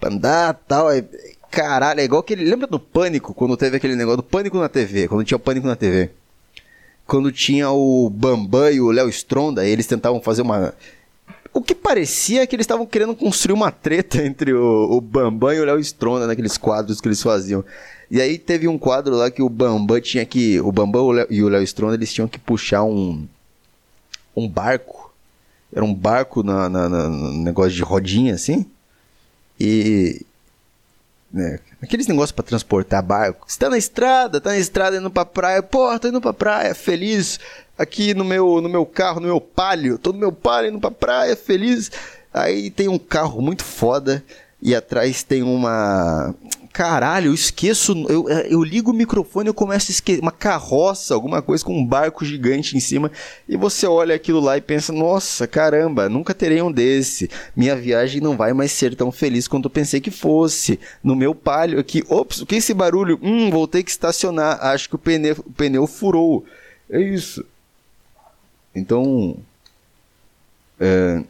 pra 0.00 0.10
andar 0.10 0.54
tal, 0.66 0.90
é. 0.90 1.04
Caralho, 1.50 2.00
é 2.00 2.04
igual 2.04 2.20
aquele. 2.20 2.44
Lembra 2.44 2.66
do 2.66 2.80
pânico, 2.80 3.34
quando 3.34 3.56
teve 3.56 3.76
aquele 3.76 3.94
negócio 3.94 4.18
do 4.18 4.22
pânico 4.22 4.58
na 4.58 4.68
TV? 4.68 5.06
Quando 5.08 5.24
tinha 5.24 5.36
o 5.36 5.40
pânico 5.40 5.66
na 5.66 5.76
TV. 5.76 6.10
Quando 7.06 7.30
tinha 7.30 7.70
o 7.70 8.08
Bambam 8.08 8.70
e 8.70 8.80
o 8.80 8.90
Léo 8.90 9.10
Stronda, 9.10 9.66
eles 9.66 9.86
tentavam 9.86 10.22
fazer 10.22 10.42
uma. 10.42 10.74
O 11.54 11.62
que 11.62 11.74
parecia 11.74 12.44
que 12.46 12.56
eles 12.56 12.64
estavam 12.64 12.84
querendo 12.84 13.14
construir 13.14 13.54
uma 13.54 13.70
treta 13.70 14.20
entre 14.26 14.52
o, 14.52 14.96
o 14.96 15.00
Bambam 15.00 15.54
e 15.54 15.60
o 15.60 15.64
Léo 15.64 15.78
Stronda 15.78 16.26
naqueles 16.26 16.58
quadros 16.58 17.00
que 17.00 17.06
eles 17.06 17.22
faziam. 17.22 17.64
E 18.10 18.20
aí 18.20 18.36
teve 18.36 18.66
um 18.66 18.76
quadro 18.76 19.14
lá 19.14 19.30
que 19.30 19.40
o 19.40 19.48
Bambam 19.48 20.00
tinha 20.00 20.26
que. 20.26 20.60
O 20.60 20.72
Bambam 20.72 21.26
e 21.30 21.42
o 21.42 21.48
Léo 21.48 21.62
Stronda 21.62 21.94
eles 21.94 22.12
tinham 22.12 22.28
que 22.28 22.38
puxar 22.38 22.82
um 22.82 23.26
um 24.36 24.48
barco. 24.48 25.14
Era 25.72 25.84
um 25.84 25.94
barco 25.94 26.42
na, 26.42 26.68
na, 26.68 26.88
na 26.88 27.08
no 27.08 27.32
negócio 27.42 27.72
de 27.72 27.82
rodinha 27.82 28.34
assim. 28.34 28.66
E. 29.58 30.26
Né, 31.34 31.58
aqueles 31.82 32.06
negócios 32.06 32.30
para 32.30 32.44
transportar 32.44 33.02
barco. 33.02 33.44
Você 33.48 33.58
tá 33.58 33.68
na 33.68 33.76
estrada, 33.76 34.40
tá 34.40 34.50
na 34.50 34.56
estrada 34.56 34.98
indo 34.98 35.10
pra 35.10 35.24
praia. 35.24 35.60
Pô, 35.60 35.98
tô 35.98 36.06
indo 36.06 36.20
pra 36.20 36.32
praia, 36.32 36.76
feliz. 36.76 37.40
Aqui 37.76 38.14
no 38.14 38.24
meu, 38.24 38.60
no 38.60 38.68
meu 38.68 38.86
carro, 38.86 39.18
no 39.18 39.26
meu 39.26 39.40
palio. 39.40 39.98
Tô 39.98 40.12
no 40.12 40.18
meu 40.20 40.30
palio 40.30 40.70
indo 40.70 40.78
pra 40.78 40.92
praia, 40.92 41.34
feliz. 41.34 41.90
Aí 42.32 42.70
tem 42.70 42.86
um 42.86 43.00
carro 43.00 43.42
muito 43.42 43.64
foda. 43.64 44.22
E 44.62 44.76
atrás 44.76 45.24
tem 45.24 45.42
uma 45.42 46.32
caralho, 46.74 47.28
eu 47.28 47.34
esqueço, 47.34 47.92
eu, 48.08 48.28
eu 48.28 48.60
ligo 48.64 48.90
o 48.90 48.94
microfone 48.94 49.46
e 49.46 49.50
eu 49.50 49.54
começo 49.54 49.92
a 49.92 49.94
esquecer, 49.94 50.20
uma 50.20 50.32
carroça, 50.32 51.14
alguma 51.14 51.40
coisa 51.40 51.64
com 51.64 51.72
um 51.72 51.86
barco 51.86 52.24
gigante 52.24 52.76
em 52.76 52.80
cima, 52.80 53.12
e 53.48 53.56
você 53.56 53.86
olha 53.86 54.12
aquilo 54.12 54.40
lá 54.40 54.56
e 54.56 54.60
pensa, 54.60 54.92
nossa, 54.92 55.46
caramba, 55.46 56.08
nunca 56.08 56.34
terei 56.34 56.60
um 56.60 56.72
desse, 56.72 57.30
minha 57.54 57.76
viagem 57.76 58.20
não 58.20 58.36
vai 58.36 58.52
mais 58.52 58.72
ser 58.72 58.96
tão 58.96 59.12
feliz 59.12 59.46
quanto 59.46 59.66
eu 59.66 59.70
pensei 59.70 60.00
que 60.00 60.10
fosse, 60.10 60.80
no 61.02 61.14
meu 61.14 61.32
palio 61.32 61.78
aqui, 61.78 62.02
ops, 62.08 62.40
o 62.40 62.46
que 62.46 62.56
é 62.56 62.58
esse 62.58 62.74
barulho? 62.74 63.20
Hum, 63.22 63.50
vou 63.52 63.68
ter 63.68 63.84
que 63.84 63.90
estacionar, 63.92 64.58
acho 64.60 64.88
que 64.88 64.96
o 64.96 64.98
pneu, 64.98 65.36
o 65.46 65.52
pneu 65.52 65.86
furou, 65.86 66.44
é 66.90 67.00
isso. 67.00 67.46
Então, 68.74 69.36
é... 70.80 71.22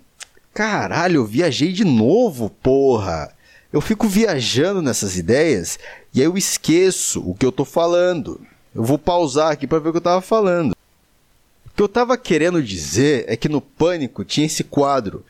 caralho, 0.54 1.16
eu 1.16 1.26
viajei 1.26 1.70
de 1.70 1.84
novo, 1.84 2.48
porra! 2.62 3.30
Eu 3.74 3.80
fico 3.80 4.06
viajando 4.06 4.80
nessas 4.80 5.16
ideias 5.16 5.80
e 6.14 6.20
aí 6.20 6.26
eu 6.26 6.38
esqueço 6.38 7.20
o 7.28 7.34
que 7.34 7.44
eu 7.44 7.50
tô 7.50 7.64
falando. 7.64 8.40
Eu 8.72 8.84
vou 8.84 8.96
pausar 8.96 9.50
aqui 9.50 9.66
para 9.66 9.80
ver 9.80 9.88
o 9.88 9.92
que 9.92 9.98
eu 9.98 10.02
tava 10.02 10.20
falando. 10.20 10.76
O 11.66 11.70
que 11.74 11.82
eu 11.82 11.88
tava 11.88 12.16
querendo 12.16 12.62
dizer 12.62 13.24
é 13.26 13.36
que 13.36 13.48
no 13.48 13.60
Pânico 13.60 14.24
tinha 14.24 14.46
esse 14.46 14.62
quadro 14.62 15.24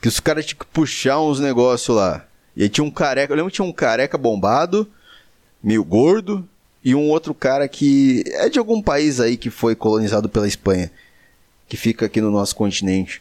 que 0.00 0.06
os 0.06 0.20
caras 0.20 0.46
tinham 0.46 0.60
que 0.60 0.66
puxar 0.66 1.20
uns 1.20 1.40
negócios 1.40 1.96
lá. 1.96 2.24
E 2.54 2.62
aí 2.62 2.68
tinha 2.68 2.84
um 2.84 2.90
careca, 2.90 3.32
eu 3.32 3.36
lembro 3.36 3.50
que 3.50 3.56
tinha 3.56 3.66
um 3.66 3.72
careca 3.72 4.16
bombado, 4.16 4.88
meio 5.60 5.82
gordo, 5.82 6.48
e 6.84 6.94
um 6.94 7.08
outro 7.08 7.34
cara 7.34 7.66
que 7.66 8.22
é 8.28 8.48
de 8.48 8.60
algum 8.60 8.80
país 8.80 9.18
aí 9.18 9.36
que 9.36 9.50
foi 9.50 9.74
colonizado 9.74 10.28
pela 10.28 10.46
Espanha. 10.46 10.88
que 11.68 11.76
fica 11.76 12.06
aqui 12.06 12.20
no 12.20 12.30
nosso 12.30 12.54
continente. 12.54 13.20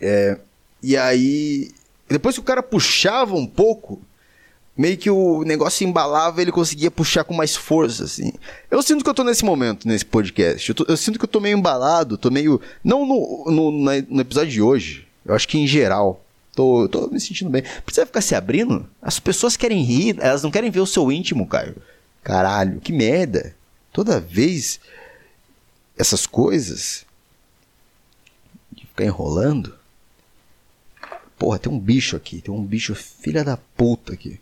É, 0.00 0.36
e 0.82 0.96
aí, 0.96 1.70
depois 2.08 2.34
que 2.34 2.40
o 2.40 2.44
cara 2.44 2.62
puxava 2.62 3.34
um 3.34 3.46
pouco, 3.46 4.00
meio 4.76 4.96
que 4.96 5.10
o 5.10 5.42
negócio 5.44 5.86
embalava, 5.86 6.40
ele 6.40 6.52
conseguia 6.52 6.90
puxar 6.90 7.24
com 7.24 7.34
mais 7.34 7.56
força, 7.56 8.04
assim. 8.04 8.32
Eu 8.70 8.82
sinto 8.82 9.02
que 9.02 9.10
eu 9.10 9.14
tô 9.14 9.24
nesse 9.24 9.44
momento, 9.44 9.86
nesse 9.86 10.04
podcast. 10.04 10.68
Eu, 10.68 10.74
tô, 10.74 10.84
eu 10.88 10.96
sinto 10.96 11.18
que 11.18 11.24
eu 11.24 11.28
tô 11.28 11.40
meio 11.40 11.58
embalado, 11.58 12.16
tô 12.16 12.30
meio. 12.30 12.60
Não 12.82 13.04
no, 13.04 13.44
no, 13.50 13.70
no 14.02 14.20
episódio 14.20 14.52
de 14.52 14.62
hoje. 14.62 15.06
Eu 15.24 15.34
acho 15.34 15.48
que 15.48 15.58
em 15.58 15.66
geral. 15.66 16.24
Tô, 16.54 16.88
tô 16.88 17.08
me 17.08 17.20
sentindo 17.20 17.50
bem. 17.50 17.62
Precisa 17.84 18.06
ficar 18.06 18.20
se 18.20 18.34
abrindo? 18.34 18.88
As 19.00 19.20
pessoas 19.20 19.56
querem 19.56 19.82
rir, 19.82 20.16
elas 20.20 20.42
não 20.42 20.50
querem 20.50 20.70
ver 20.70 20.80
o 20.80 20.86
seu 20.86 21.10
íntimo, 21.12 21.46
Caio. 21.46 21.76
Caralho, 22.22 22.80
que 22.80 22.92
merda. 22.92 23.54
Toda 23.92 24.20
vez 24.20 24.80
essas 25.96 26.26
coisas 26.26 27.06
ficar 28.98 29.04
enrolando. 29.04 29.74
Porra, 31.38 31.58
tem 31.58 31.70
um 31.70 31.78
bicho 31.78 32.16
aqui, 32.16 32.40
tem 32.40 32.52
um 32.52 32.64
bicho 32.64 32.94
filha 32.94 33.44
da 33.44 33.56
puta 33.56 34.14
aqui. 34.14 34.40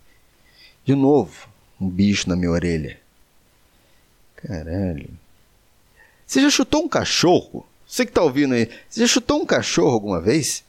De 0.84 0.94
novo, 0.94 1.48
um 1.80 1.88
bicho 1.88 2.28
na 2.28 2.36
minha 2.36 2.50
orelha. 2.50 2.98
Caralho. 4.36 5.10
Você 6.26 6.40
já 6.40 6.50
chutou 6.50 6.84
um 6.84 6.88
cachorro? 6.88 7.66
Você 7.86 8.06
que 8.06 8.12
tá 8.12 8.22
ouvindo 8.22 8.54
aí, 8.54 8.70
você 8.88 9.00
já 9.00 9.06
chutou 9.06 9.40
um 9.40 9.46
cachorro 9.46 9.90
alguma 9.90 10.20
vez? 10.20 10.64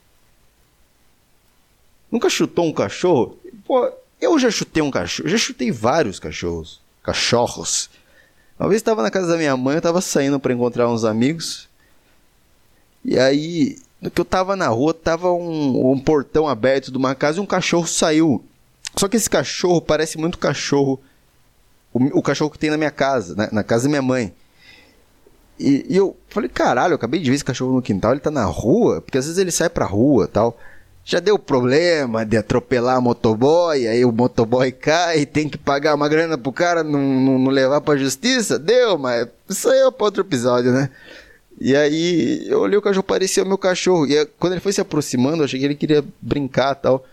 Nunca 2.11 2.29
chutou 2.29 2.65
um 2.65 2.73
cachorro? 2.73 3.39
Pô, 3.65 3.91
eu 4.19 4.37
já 4.37 4.51
chutei 4.51 4.83
um 4.83 4.91
cachorro, 4.91 5.29
já 5.29 5.37
chutei 5.37 5.71
vários 5.71 6.19
cachorros. 6.19 6.81
Cachorros. 7.01 7.89
Uma 8.59 8.69
vez 8.69 8.81
estava 8.81 9.01
na 9.01 9.11
casa 9.11 9.27
da 9.27 9.37
minha 9.37 9.55
mãe, 9.55 9.75
eu 9.75 9.79
estava 9.79 10.01
saindo 10.01 10.39
para 10.39 10.53
encontrar 10.53 10.89
uns 10.89 11.03
amigos. 11.03 11.67
E 13.05 13.17
aí, 13.17 13.77
que 14.13 14.21
eu 14.21 14.23
estava 14.23 14.55
na 14.55 14.67
rua, 14.67 14.93
tava 14.93 15.31
um, 15.31 15.91
um 15.91 15.99
portão 15.99 16.47
aberto 16.47 16.91
de 16.91 16.97
uma 16.97 17.15
casa 17.15 17.39
e 17.39 17.41
um 17.41 17.45
cachorro 17.45 17.87
saiu 17.87 18.43
só 18.97 19.07
que 19.07 19.15
esse 19.15 19.29
cachorro 19.29 19.79
parece 19.79 20.17
muito 20.17 20.39
cachorro. 20.39 20.99
O, 21.93 22.19
o 22.19 22.21
cachorro 22.21 22.49
que 22.49 22.59
tem 22.59 22.71
na 22.71 22.77
minha 22.77 22.91
casa, 22.91 23.35
na, 23.35 23.49
na 23.51 23.63
casa 23.63 23.83
da 23.83 23.89
minha 23.89 24.01
mãe. 24.01 24.33
E, 25.59 25.85
e, 25.89 25.95
eu 25.95 26.15
falei, 26.29 26.49
caralho, 26.49 26.93
eu 26.93 26.95
acabei 26.95 27.19
de 27.19 27.29
ver 27.29 27.35
esse 27.35 27.45
cachorro 27.45 27.73
no 27.73 27.81
quintal, 27.81 28.11
ele 28.11 28.19
tá 28.19 28.29
na 28.29 28.45
rua, 28.45 29.01
porque 29.01 29.17
às 29.17 29.25
vezes 29.25 29.39
ele 29.39 29.51
sai 29.51 29.69
pra 29.69 29.85
rua 29.85 30.27
tal. 30.27 30.57
Já 31.05 31.19
deu 31.19 31.39
problema 31.39 32.25
de 32.25 32.35
atropelar 32.35 33.01
motoboy, 33.01 33.87
aí 33.87 34.03
o 34.03 34.11
motoboy 34.11 34.71
cai, 34.71 35.25
tem 35.25 35.47
que 35.47 35.57
pagar 35.57 35.95
uma 35.95 36.09
grana 36.09 36.37
pro 36.37 36.51
cara 36.51 36.83
não, 36.83 36.99
não, 36.99 37.39
não 37.39 37.51
levar 37.51 37.79
pra 37.79 37.95
justiça? 37.95 38.59
Deu, 38.59 38.97
mas 38.97 39.27
isso 39.47 39.69
aí 39.69 39.79
é 39.79 39.91
pra 39.91 40.05
outro 40.05 40.21
episódio, 40.21 40.71
né? 40.71 40.89
E 41.59 41.75
aí 41.75 42.47
eu 42.47 42.59
olhei 42.59 42.77
o 42.77 42.81
cachorro, 42.81 43.03
parecia 43.03 43.43
o 43.43 43.47
meu 43.47 43.57
cachorro. 43.57 44.05
E 44.05 44.25
quando 44.39 44.53
ele 44.53 44.61
foi 44.61 44.73
se 44.73 44.81
aproximando, 44.81 45.37
eu 45.37 45.45
achei 45.45 45.59
que 45.59 45.65
ele 45.65 45.75
queria 45.75 46.03
brincar 46.21 46.75
tal. 46.75 47.03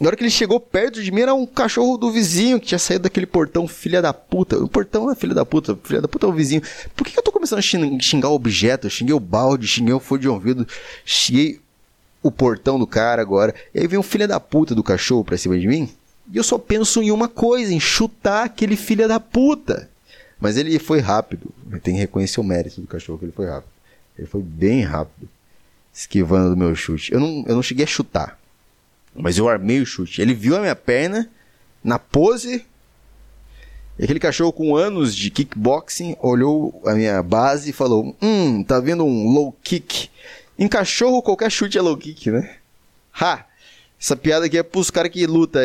Na 0.00 0.08
hora 0.08 0.16
que 0.16 0.22
ele 0.22 0.30
chegou 0.30 0.58
perto 0.58 1.02
de 1.02 1.12
mim, 1.12 1.20
era 1.20 1.34
um 1.34 1.44
cachorro 1.44 1.98
do 1.98 2.10
vizinho 2.10 2.58
que 2.58 2.66
tinha 2.68 2.78
saído 2.78 3.02
daquele 3.02 3.26
portão, 3.26 3.68
filha 3.68 4.00
da 4.00 4.14
puta. 4.14 4.58
O 4.58 4.66
portão 4.66 5.10
é 5.10 5.14
filha 5.14 5.34
da 5.34 5.44
puta, 5.44 5.78
filha 5.84 6.00
da 6.00 6.08
puta 6.08 6.26
é 6.26 6.28
o 6.30 6.32
vizinho. 6.32 6.62
Por 6.96 7.04
que, 7.04 7.12
que 7.12 7.18
eu 7.18 7.22
tô 7.22 7.30
começando 7.30 7.58
a 7.58 8.00
xingar 8.00 8.30
o 8.30 8.34
objeto? 8.34 8.86
Eu 8.86 8.90
xinguei 8.90 9.14
o 9.14 9.20
balde, 9.20 9.68
xinguei 9.68 9.92
o 9.92 10.00
fone 10.00 10.22
de 10.22 10.28
ouvido, 10.28 10.66
xinguei 11.04 11.60
o 12.22 12.30
portão 12.30 12.78
do 12.78 12.86
cara 12.86 13.20
agora. 13.20 13.54
E 13.74 13.80
aí 13.80 13.86
vem 13.86 13.98
um 13.98 14.02
filho 14.02 14.26
da 14.26 14.40
puta 14.40 14.74
do 14.74 14.82
cachorro 14.82 15.22
pra 15.22 15.36
cima 15.36 15.58
de 15.58 15.68
mim. 15.68 15.88
E 16.32 16.36
eu 16.38 16.44
só 16.44 16.56
penso 16.56 17.02
em 17.02 17.10
uma 17.10 17.28
coisa, 17.28 17.72
em 17.72 17.80
chutar 17.80 18.44
aquele 18.44 18.76
filho 18.76 19.06
da 19.06 19.20
puta. 19.20 19.90
Mas 20.40 20.56
ele 20.56 20.78
foi 20.78 21.00
rápido. 21.00 21.52
Tem 21.82 21.94
que 21.94 22.00
reconhecer 22.00 22.40
o 22.40 22.44
mérito 22.44 22.80
do 22.80 22.86
cachorro, 22.86 23.18
que 23.18 23.26
ele 23.26 23.32
foi 23.32 23.46
rápido. 23.46 23.70
Ele 24.18 24.26
foi 24.26 24.42
bem 24.42 24.82
rápido, 24.82 25.28
esquivando 25.92 26.50
do 26.50 26.56
meu 26.56 26.74
chute. 26.74 27.12
Eu 27.12 27.20
não, 27.20 27.44
eu 27.46 27.54
não 27.54 27.62
cheguei 27.62 27.84
a 27.84 27.88
chutar. 27.88 28.38
Mas 29.14 29.38
eu 29.38 29.48
armei 29.48 29.80
o 29.80 29.86
chute. 29.86 30.22
Ele 30.22 30.34
viu 30.34 30.56
a 30.56 30.60
minha 30.60 30.76
perna 30.76 31.28
na 31.84 31.98
pose. 31.98 32.64
E 33.98 34.04
aquele 34.04 34.20
cachorro 34.20 34.52
com 34.52 34.76
anos 34.76 35.14
de 35.14 35.30
kickboxing 35.30 36.16
olhou 36.20 36.80
a 36.86 36.94
minha 36.94 37.22
base 37.22 37.70
e 37.70 37.72
falou: 37.72 38.16
Hum, 38.22 38.64
tá 38.64 38.80
vendo 38.80 39.04
um 39.04 39.28
low 39.30 39.54
kick? 39.62 40.08
Em 40.58 40.68
cachorro, 40.68 41.22
qualquer 41.22 41.50
chute 41.50 41.76
é 41.76 41.82
low 41.82 41.96
kick, 41.96 42.30
né? 42.30 42.56
Ha! 43.12 43.44
Essa 44.00 44.16
piada 44.16 44.46
aqui 44.46 44.56
é 44.56 44.62
pros 44.62 44.90
caras 44.90 45.12
que 45.12 45.26
luta. 45.26 45.60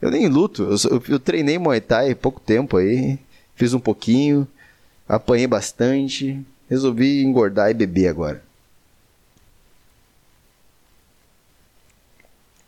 Eu 0.00 0.10
nem 0.10 0.28
luto, 0.28 0.62
eu, 0.62 0.90
eu, 0.90 1.02
eu 1.08 1.18
treinei 1.18 1.58
Muay 1.58 1.80
Thai 1.80 2.10
há 2.10 2.16
pouco 2.16 2.38
tempo 2.38 2.76
aí. 2.76 3.18
Fiz 3.54 3.72
um 3.72 3.80
pouquinho, 3.80 4.46
apanhei 5.08 5.46
bastante. 5.46 6.44
Resolvi 6.68 7.22
engordar 7.22 7.70
e 7.70 7.74
beber 7.74 8.08
agora. 8.08 8.42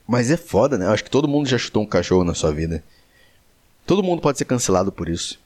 Mas 0.07 0.31
é 0.31 0.37
foda, 0.37 0.79
né? 0.79 0.87
Eu 0.87 0.91
acho 0.91 1.03
que 1.03 1.11
todo 1.11 1.27
mundo 1.27 1.49
já 1.49 1.59
chutou 1.59 1.83
um 1.83 1.87
cachorro 1.87 2.23
na 2.23 2.35
sua 2.35 2.53
vida. 2.53 2.85
Todo 3.85 4.03
mundo 4.03 4.23
pode 4.23 4.39
ser 4.39 4.45
cancelado 4.45 4.93
por 4.93 5.09
isso. 5.09 5.41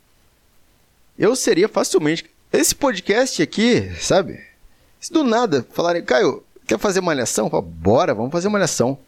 Eu 1.18 1.34
seria 1.34 1.68
facilmente. 1.68 2.28
Esse 2.52 2.74
podcast 2.74 3.40
aqui, 3.40 3.94
sabe? 4.00 4.44
Se 5.00 5.12
do 5.12 5.22
nada 5.22 5.66
falarem, 5.72 6.04
Caio, 6.04 6.42
quer 6.66 6.78
fazer 6.78 7.00
uma 7.00 7.06
malhação? 7.06 7.48
Falo, 7.48 7.62
Bora, 7.62 8.14
vamos 8.14 8.32
fazer 8.32 8.48
uma 8.48 8.54
malhação. 8.54 8.98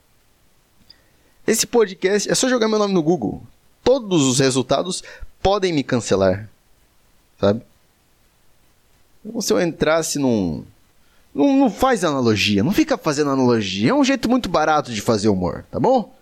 Esse 1.46 1.66
podcast 1.66 2.30
é 2.30 2.34
só 2.34 2.48
jogar 2.48 2.68
meu 2.68 2.78
nome 2.78 2.94
no 2.94 3.02
Google. 3.02 3.42
Todos 3.82 4.22
os 4.22 4.38
resultados 4.38 5.02
podem 5.42 5.72
me 5.72 5.82
cancelar. 5.82 6.49
Sabe? 7.40 7.62
Como 9.22 9.42
se 9.42 9.52
eu 9.52 9.61
entrasse 9.61 10.18
num, 10.18 10.64
não, 11.34 11.56
não 11.56 11.70
faz 11.70 12.04
analogia, 12.04 12.62
não 12.62 12.72
fica 12.72 12.99
fazendo 12.99 13.30
analogia. 13.30 13.90
É 13.90 13.94
um 13.94 14.04
jeito 14.04 14.28
muito 14.28 14.49
barato 14.49 14.92
de 14.92 15.00
fazer 15.00 15.28
humor, 15.28 15.64
tá 15.70 15.80
bom? 15.80 16.14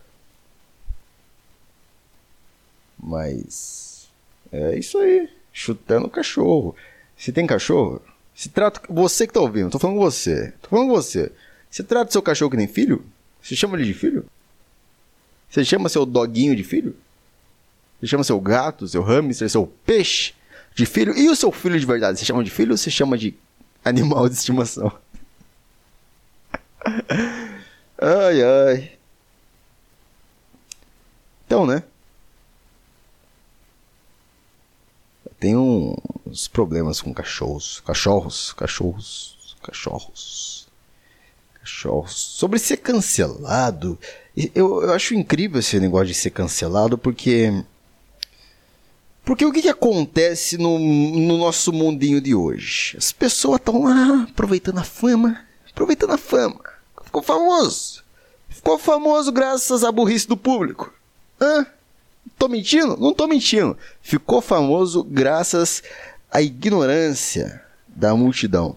Mas. 2.99 4.09
É 4.53 4.79
isso 4.79 4.99
aí. 4.99 5.29
Chutando 5.53 6.09
cachorro. 6.09 6.77
Se 7.17 7.33
tem 7.33 7.47
cachorro, 7.47 8.01
se 8.35 8.49
trata. 8.49 8.81
Você 8.89 9.27
que 9.27 9.33
tá 9.33 9.41
ouvindo, 9.41 9.71
tô 9.71 9.79
falando 9.79 9.97
com 9.97 10.03
você. 10.03 10.53
Tô 10.63 10.69
falando 10.69 10.89
com 10.89 10.95
você. 10.95 11.33
Você 11.71 11.83
trata 11.83 12.13
seu 12.13 12.23
cachorro 12.23 12.51
que 12.51 12.57
nem 12.57 12.69
filho? 12.69 13.05
Você 13.43 13.57
chama 13.57 13.77
ele 13.77 13.87
de 13.87 13.95
filho? 13.95 14.25
Você 15.49 15.65
chama 15.65 15.89
seu 15.89 16.07
doguinho 16.07 16.55
de 16.55 16.63
filho? 16.63 16.97
Você 18.01 18.07
chama 18.07 18.25
seu 18.25 18.41
gato, 18.41 18.89
seu 18.89 19.03
hamster, 19.03 19.49
seu 19.51 19.67
peixe 19.85 20.33
de 20.75 20.87
filho? 20.87 21.17
E 21.17 21.29
o 21.29 21.37
seu 21.37 21.53
filho 21.53 21.79
de 21.79 21.85
verdade? 21.85 22.19
Você 22.19 22.25
chama 22.25 22.43
de 22.43 22.51
filho 22.51 22.73
ou 22.73 22.79
você 22.79 22.91
chama 22.91 23.19
de 23.19 23.35
animal 23.85 24.29
de 24.29 24.35
estimação. 24.37 24.91
ai, 28.01 28.43
ai. 28.43 28.93
Então, 31.47 31.67
né? 31.67 31.83
Tem 35.39 35.57
uns 35.57 36.49
problemas 36.49 37.01
com 37.01 37.13
cachorros. 37.13 37.81
Cachorros, 37.81 38.53
cachorros, 38.55 39.57
cachorros. 39.63 40.69
Cachorros. 41.55 42.15
Sobre 42.15 42.59
ser 42.59 42.79
cancelado. 42.79 43.99
Eu, 44.55 44.83
eu 44.83 44.93
acho 44.93 45.15
incrível 45.15 45.61
esse 45.61 45.79
negócio 45.81 46.07
de 46.07 46.15
ser 46.15 46.31
cancelado 46.31 46.97
porque 46.97 47.65
porque 49.31 49.45
o 49.47 49.53
que, 49.53 49.63
que 49.63 49.69
acontece 49.69 50.59
no, 50.59 50.77
no, 50.77 51.39
nosso 51.39 51.73
mundinho 51.73 52.21
de 52.21 52.35
hoje? 52.35 52.97
As 52.99 53.13
pessoas 53.13 53.61
estão 53.61 53.85
lá 53.85 54.27
aproveitando 54.29 54.79
a 54.79 54.83
fama, 54.83 55.47
aproveitando 55.71 56.11
a 56.15 56.19
fama. 56.19 56.59
Ficou 57.05 57.23
famoso. 57.23 58.03
Ficou 58.49 58.77
famoso 58.77 59.31
graças 59.31 59.85
à 59.85 59.93
burrice 59.93 60.27
do 60.27 60.37
público. 60.37 60.93
Hã? 61.41 61.65
Tô 62.37 62.49
mentindo? 62.49 62.97
Não 62.97 63.15
tô 63.15 63.29
mentindo. 63.29 63.79
Ficou 64.03 64.41
famoso 64.41 65.05
graças 65.05 65.81
à 66.29 66.43
ignorância 66.43 67.63
da 67.87 68.17
multidão. 68.17 68.75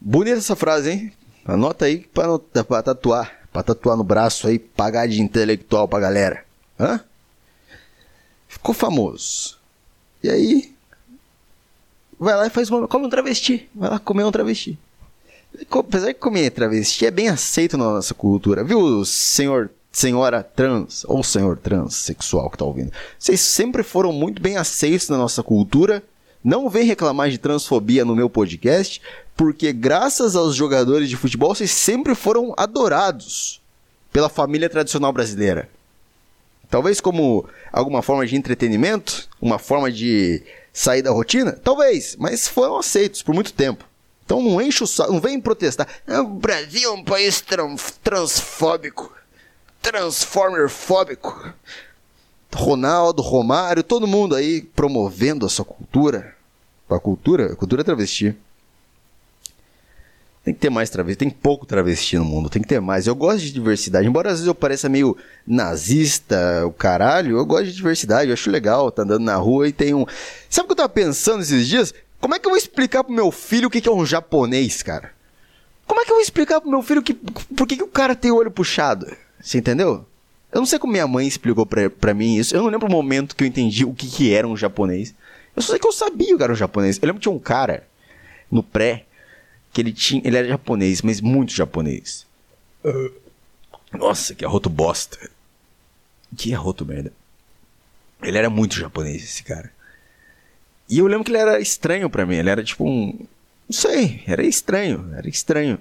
Bonita 0.00 0.38
essa 0.38 0.54
frase, 0.54 0.88
hein? 0.88 1.12
Anota 1.44 1.86
aí 1.86 2.06
para 2.14 2.80
tatuar. 2.80 3.40
Para 3.52 3.64
tatuar 3.64 3.96
no 3.96 4.04
braço 4.04 4.46
aí, 4.46 4.56
pagar 4.56 5.08
de 5.08 5.20
intelectual 5.20 5.88
pra 5.88 5.98
galera. 5.98 6.44
Hã? 6.78 7.00
Ficou 8.60 8.74
famoso. 8.74 9.56
E 10.22 10.28
aí, 10.28 10.74
vai 12.18 12.36
lá 12.36 12.46
e 12.46 12.50
faz 12.50 12.68
uma. 12.68 12.86
Come 12.86 13.06
um 13.06 13.08
travesti. 13.08 13.66
Vai 13.74 13.88
lá 13.88 13.98
comer 13.98 14.24
um 14.24 14.30
travesti. 14.30 14.78
Apesar 15.70 16.08
de 16.08 16.14
comer 16.14 16.50
travesti 16.50 17.06
é 17.06 17.10
bem 17.10 17.30
aceito 17.30 17.78
na 17.78 17.84
nossa 17.84 18.12
cultura, 18.12 18.62
viu, 18.62 19.02
senhor, 19.06 19.70
senhora 19.90 20.42
trans 20.42 21.04
ou 21.08 21.24
senhor 21.24 21.56
transexual 21.56 22.50
que 22.50 22.58
tá 22.58 22.66
ouvindo? 22.66 22.92
Vocês 23.18 23.40
sempre 23.40 23.82
foram 23.82 24.12
muito 24.12 24.42
bem 24.42 24.58
aceitos 24.58 25.08
na 25.08 25.16
nossa 25.16 25.42
cultura. 25.42 26.02
Não 26.44 26.68
vem 26.68 26.84
reclamar 26.84 27.30
de 27.30 27.38
transfobia 27.38 28.04
no 28.04 28.14
meu 28.14 28.28
podcast, 28.28 29.00
porque 29.34 29.72
graças 29.72 30.36
aos 30.36 30.54
jogadores 30.54 31.08
de 31.08 31.16
futebol 31.16 31.54
vocês 31.54 31.70
sempre 31.70 32.14
foram 32.14 32.52
adorados 32.58 33.60
pela 34.12 34.28
família 34.28 34.68
tradicional 34.68 35.12
brasileira. 35.12 35.68
Talvez 36.70 37.00
como 37.00 37.44
alguma 37.72 38.00
forma 38.00 38.24
de 38.24 38.36
entretenimento, 38.36 39.28
uma 39.42 39.58
forma 39.58 39.90
de 39.90 40.42
sair 40.72 41.02
da 41.02 41.10
rotina? 41.10 41.52
Talvez, 41.52 42.16
mas 42.16 42.46
foram 42.46 42.78
aceitos 42.78 43.22
por 43.22 43.34
muito 43.34 43.52
tempo. 43.52 43.84
Então 44.24 44.40
não 44.40 44.62
enche 44.62 44.84
o 44.84 44.86
saco, 44.86 45.12
não 45.12 45.20
vem 45.20 45.40
protestar. 45.40 45.88
Ah, 46.06 46.20
o 46.20 46.28
Brasil 46.28 46.88
é 46.88 46.92
um 46.92 47.02
país 47.02 47.42
transfóbico, 48.02 49.12
transformerfóbico. 49.82 51.52
Ronaldo, 52.54 53.22
Romário, 53.22 53.82
todo 53.82 54.06
mundo 54.06 54.36
aí 54.36 54.62
promovendo 54.62 55.46
a 55.46 55.48
sua 55.48 55.64
cultura. 55.64 56.36
A 56.88 56.98
cultura, 57.00 57.52
a 57.52 57.56
cultura 57.56 57.82
é 57.82 57.84
travesti. 57.84 58.36
Tem 60.42 60.54
que 60.54 60.60
ter 60.60 60.70
mais 60.70 60.88
travesti, 60.88 61.18
tem 61.18 61.28
pouco 61.28 61.66
travesti 61.66 62.16
no 62.16 62.24
mundo, 62.24 62.48
tem 62.48 62.62
que 62.62 62.68
ter 62.68 62.80
mais. 62.80 63.06
Eu 63.06 63.14
gosto 63.14 63.40
de 63.40 63.52
diversidade, 63.52 64.08
embora 64.08 64.30
às 64.30 64.36
vezes 64.36 64.46
eu 64.46 64.54
pareça 64.54 64.88
meio 64.88 65.14
nazista, 65.46 66.66
o 66.66 66.72
caralho, 66.72 67.36
eu 67.36 67.44
gosto 67.44 67.66
de 67.66 67.74
diversidade, 67.74 68.30
eu 68.30 68.34
acho 68.34 68.50
legal, 68.50 68.90
tá 68.90 69.02
andando 69.02 69.22
na 69.22 69.36
rua 69.36 69.68
e 69.68 69.72
tem 69.72 69.92
um. 69.92 70.06
Sabe 70.48 70.64
o 70.64 70.68
que 70.68 70.72
eu 70.72 70.76
tava 70.76 70.88
pensando 70.88 71.42
esses 71.42 71.66
dias? 71.68 71.92
Como 72.18 72.34
é 72.34 72.38
que 72.38 72.46
eu 72.46 72.50
vou 72.50 72.58
explicar 72.58 73.04
pro 73.04 73.12
meu 73.12 73.30
filho 73.30 73.68
o 73.68 73.70
que, 73.70 73.82
que 73.82 73.88
é 73.88 73.92
um 73.92 74.06
japonês, 74.06 74.82
cara? 74.82 75.12
Como 75.86 76.00
é 76.00 76.04
que 76.04 76.10
eu 76.10 76.16
vou 76.16 76.22
explicar 76.22 76.60
pro 76.60 76.70
meu 76.70 76.82
filho 76.82 77.02
que, 77.02 77.12
por 77.12 77.66
que, 77.66 77.76
que 77.76 77.82
o 77.82 77.88
cara 77.88 78.14
tem 78.14 78.30
o 78.30 78.36
olho 78.36 78.50
puxado? 78.50 79.14
Você 79.40 79.58
entendeu? 79.58 80.06
Eu 80.52 80.60
não 80.60 80.66
sei 80.66 80.78
como 80.78 80.92
minha 80.92 81.06
mãe 81.06 81.26
explicou 81.26 81.66
pra, 81.66 81.90
pra 81.90 82.14
mim 82.14 82.36
isso. 82.36 82.56
Eu 82.56 82.62
não 82.62 82.70
lembro 82.70 82.88
o 82.88 82.90
momento 82.90 83.36
que 83.36 83.44
eu 83.44 83.48
entendi 83.48 83.84
o 83.84 83.92
que, 83.94 84.06
que 84.06 84.32
era 84.32 84.46
um 84.46 84.56
japonês. 84.56 85.14
Eu 85.54 85.62
só 85.62 85.72
sei 85.72 85.78
que 85.78 85.86
eu 85.86 85.92
sabia 85.92 86.36
que 86.36 86.42
era 86.42 86.52
um 86.52 86.56
japonês. 86.56 86.98
Eu 87.00 87.06
lembro 87.06 87.20
que 87.20 87.24
tinha 87.24 87.34
um 87.34 87.38
cara 87.38 87.86
no 88.50 88.62
pré 88.62 89.04
que 89.72 89.80
ele 89.80 89.92
tinha. 89.92 90.22
Ele 90.24 90.36
era 90.36 90.48
japonês, 90.48 91.02
mas 91.02 91.20
muito 91.20 91.52
japonês. 91.52 92.26
Nossa, 93.92 94.34
que 94.34 94.44
arroto 94.44 94.70
bosta. 94.70 95.30
Que 96.36 96.54
arroto 96.54 96.86
merda. 96.86 97.12
Ele 98.22 98.38
era 98.38 98.50
muito 98.50 98.76
japonês, 98.76 99.22
esse 99.22 99.42
cara. 99.42 99.72
E 100.88 100.98
eu 100.98 101.06
lembro 101.06 101.24
que 101.24 101.30
ele 101.30 101.38
era 101.38 101.60
estranho 101.60 102.10
para 102.10 102.26
mim. 102.26 102.36
Ele 102.36 102.50
era 102.50 102.62
tipo 102.62 102.84
um. 102.84 103.26
Não 103.68 103.78
sei, 103.78 104.22
era 104.26 104.44
estranho, 104.44 105.12
era 105.14 105.28
estranho. 105.28 105.78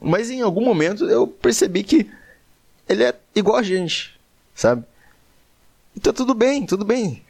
Mas 0.00 0.30
em 0.30 0.42
algum 0.42 0.64
momento 0.64 1.04
eu 1.06 1.26
percebi 1.26 1.82
que 1.82 2.08
ele 2.88 3.02
é 3.02 3.14
igual 3.34 3.56
a 3.56 3.62
gente, 3.62 4.18
sabe? 4.54 4.84
Então 5.96 6.12
tudo 6.12 6.34
bem, 6.34 6.64
tudo 6.66 6.84
bem. 6.84 7.22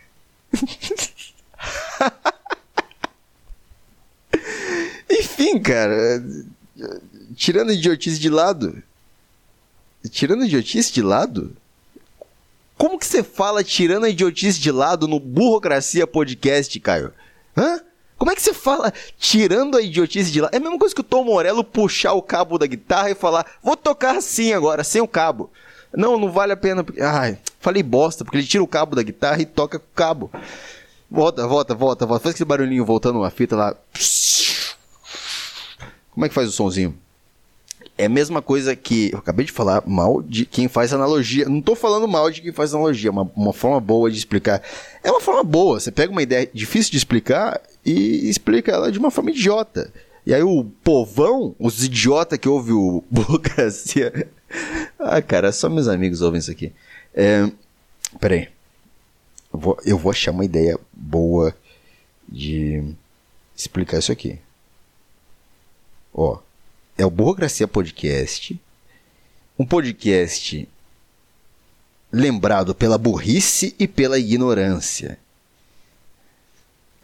Enfim, 5.38 5.60
cara. 5.60 6.20
Tirando 7.36 7.70
a 7.70 7.72
idiotice 7.72 8.18
de 8.18 8.28
lado. 8.28 8.82
Tirando 10.10 10.42
a 10.42 10.46
idiotice 10.46 10.92
de 10.92 11.00
lado? 11.00 11.56
Como 12.76 12.98
que 12.98 13.06
você 13.06 13.22
fala 13.22 13.62
tirando 13.62 14.04
a 14.04 14.08
idiotice 14.08 14.58
de 14.58 14.72
lado 14.72 15.06
no 15.06 15.20
Burocracia 15.20 16.06
Podcast, 16.06 16.78
Caio? 16.80 17.12
Hã? 17.56 17.80
Como 18.16 18.32
é 18.32 18.34
que 18.34 18.42
você 18.42 18.52
fala 18.52 18.92
tirando 19.16 19.76
a 19.76 19.82
idiotice 19.82 20.30
de 20.32 20.40
lado? 20.40 20.52
É 20.52 20.56
a 20.56 20.60
mesma 20.60 20.78
coisa 20.78 20.94
que 20.94 21.00
o 21.00 21.04
Tom 21.04 21.22
Morello 21.24 21.62
puxar 21.62 22.14
o 22.14 22.22
cabo 22.22 22.58
da 22.58 22.66
guitarra 22.66 23.10
e 23.10 23.14
falar, 23.14 23.46
vou 23.62 23.76
tocar 23.76 24.16
assim 24.16 24.52
agora, 24.52 24.82
sem 24.82 25.00
o 25.00 25.06
cabo. 25.06 25.50
Não, 25.94 26.18
não 26.18 26.30
vale 26.30 26.52
a 26.52 26.56
pena. 26.56 26.84
Ai, 27.00 27.38
falei 27.60 27.82
bosta, 27.82 28.24
porque 28.24 28.38
ele 28.38 28.46
tira 28.46 28.62
o 28.62 28.68
cabo 28.68 28.96
da 28.96 29.02
guitarra 29.04 29.40
e 29.40 29.46
toca 29.46 29.78
com 29.78 29.86
o 29.86 29.94
cabo. 29.94 30.30
Volta, 31.08 31.46
volta, 31.46 31.74
volta, 31.74 32.06
volta. 32.06 32.24
Faz 32.24 32.34
aquele 32.34 32.48
barulhinho 32.48 32.84
voltando 32.84 33.20
uma 33.20 33.30
fita 33.30 33.56
lá. 33.56 33.76
Como 36.18 36.26
é 36.26 36.28
que 36.28 36.34
faz 36.34 36.48
o 36.48 36.52
sonzinho? 36.52 36.98
É 37.96 38.06
a 38.06 38.08
mesma 38.08 38.42
coisa 38.42 38.74
que. 38.74 39.08
Eu 39.12 39.20
acabei 39.20 39.46
de 39.46 39.52
falar 39.52 39.84
mal 39.86 40.20
de 40.20 40.44
quem 40.44 40.66
faz 40.66 40.92
analogia. 40.92 41.48
Não 41.48 41.62
tô 41.62 41.76
falando 41.76 42.08
mal 42.08 42.28
de 42.28 42.42
quem 42.42 42.50
faz 42.50 42.74
analogia, 42.74 43.08
uma, 43.08 43.30
uma 43.36 43.52
forma 43.52 43.78
boa 43.78 44.10
de 44.10 44.18
explicar. 44.18 44.60
É 45.04 45.12
uma 45.12 45.20
forma 45.20 45.44
boa. 45.44 45.78
Você 45.78 45.92
pega 45.92 46.10
uma 46.10 46.20
ideia 46.20 46.50
difícil 46.52 46.90
de 46.90 46.96
explicar 46.96 47.60
e 47.86 48.28
explica 48.28 48.72
ela 48.72 48.90
de 48.90 48.98
uma 48.98 49.12
forma 49.12 49.30
idiota. 49.30 49.92
E 50.26 50.34
aí 50.34 50.42
o 50.42 50.64
povão, 50.82 51.54
os 51.56 51.84
idiotas 51.84 52.36
que 52.36 52.48
ouvem 52.48 52.74
o 52.74 53.04
Burocracia. 53.08 54.28
ah, 54.98 55.22
cara, 55.22 55.52
só 55.52 55.70
meus 55.70 55.86
amigos 55.86 56.20
ouvem 56.20 56.40
isso 56.40 56.50
aqui. 56.50 56.72
É, 57.14 57.48
peraí. 58.18 58.48
Eu 59.54 59.60
vou, 59.60 59.78
eu 59.84 59.96
vou 59.96 60.10
achar 60.10 60.32
uma 60.32 60.44
ideia 60.44 60.76
boa 60.92 61.54
de 62.28 62.82
explicar 63.54 64.00
isso 64.00 64.10
aqui. 64.10 64.40
Ó, 66.20 66.40
é 66.96 67.06
o 67.06 67.10
Burocracia 67.10 67.68
Podcast. 67.68 68.60
Um 69.56 69.64
podcast 69.64 70.68
lembrado 72.10 72.74
pela 72.74 72.98
burrice 72.98 73.72
e 73.78 73.86
pela 73.86 74.18
ignorância. 74.18 75.16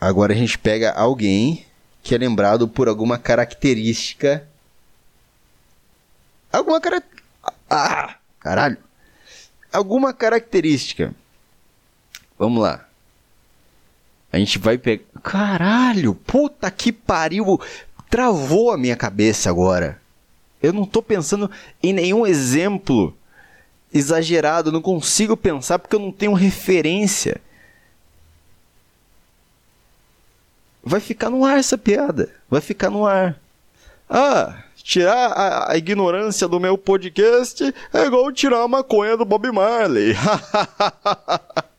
Agora 0.00 0.33
a 0.33 0.37
gente 0.37 0.59
pega 0.59 0.90
alguém 0.90 1.64
que 2.03 2.12
é 2.12 2.18
lembrado 2.18 2.66
por 2.66 2.88
alguma 2.88 3.16
característica. 3.16 4.48
Alguma 6.53 6.81
cara... 6.81 7.00
Ah, 7.70 8.16
caralho. 8.40 8.79
Alguma 9.72 10.12
característica. 10.12 11.14
Vamos 12.37 12.61
lá. 12.61 12.85
A 14.33 14.40
gente 14.40 14.59
vai 14.59 14.77
pegar. 14.77 15.05
Caralho, 15.22 16.16
puta 16.16 16.68
que 16.68 16.90
pariu 16.90 17.61
travou 18.14 18.70
a 18.70 18.79
minha 18.79 18.94
cabeça 18.94 19.50
agora. 19.50 20.00
Eu 20.62 20.72
não 20.72 20.85
estou 20.85 21.03
pensando 21.03 21.50
em 21.83 21.92
nenhum 21.92 22.24
exemplo 22.24 23.12
exagerado, 23.92 24.70
não 24.70 24.81
consigo 24.81 25.37
pensar 25.37 25.81
porque 25.81 25.96
eu 25.96 26.00
não 26.00 26.12
tenho 26.12 26.33
referência. 26.33 27.40
Vai 30.81 31.00
ficar 31.00 31.29
no 31.29 31.44
ar 31.44 31.59
essa 31.59 31.77
piada. 31.77 32.33
Vai 32.48 32.61
ficar 32.61 32.88
no 32.88 33.05
ar. 33.05 33.37
Ah, 34.09 34.62
tirar 34.77 35.33
a, 35.33 35.72
a 35.72 35.77
ignorância 35.77 36.46
do 36.46 36.61
meu 36.61 36.79
podcast 36.79 37.74
é 37.92 38.05
igual 38.05 38.31
tirar 38.31 38.62
a 38.62 38.68
maconha 38.68 39.16
do 39.16 39.24
Bob 39.24 39.50
Marley. 39.50 40.14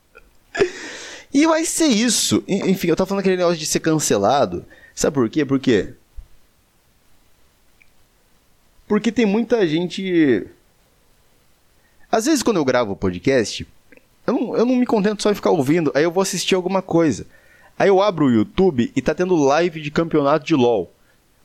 e 1.32 1.46
vai 1.46 1.64
ser 1.64 1.86
isso. 1.86 2.44
Enfim, 2.46 2.88
eu 2.88 2.96
tava 2.96 3.08
falando 3.08 3.20
aquele 3.20 3.38
negócio 3.38 3.56
de 3.56 3.64
ser 3.64 3.80
cancelado. 3.80 4.66
Sabe 4.94 5.14
por 5.14 5.30
quê? 5.30 5.42
Porque 5.42 5.94
porque 8.86 9.10
tem 9.10 9.26
muita 9.26 9.66
gente. 9.66 10.46
Às 12.10 12.26
vezes, 12.26 12.42
quando 12.42 12.58
eu 12.58 12.64
gravo 12.64 12.92
o 12.92 12.96
podcast, 12.96 13.66
eu 14.26 14.34
não, 14.34 14.56
eu 14.56 14.66
não 14.66 14.76
me 14.76 14.86
contento 14.86 15.22
só 15.22 15.30
em 15.30 15.34
ficar 15.34 15.50
ouvindo, 15.50 15.92
aí 15.94 16.04
eu 16.04 16.10
vou 16.10 16.22
assistir 16.22 16.54
alguma 16.54 16.82
coisa. 16.82 17.26
Aí 17.78 17.88
eu 17.88 18.00
abro 18.00 18.26
o 18.26 18.30
YouTube 18.30 18.90
e 18.94 19.02
tá 19.02 19.14
tendo 19.14 19.36
live 19.36 19.80
de 19.80 19.90
campeonato 19.90 20.46
de 20.46 20.54
LoL. 20.54 20.90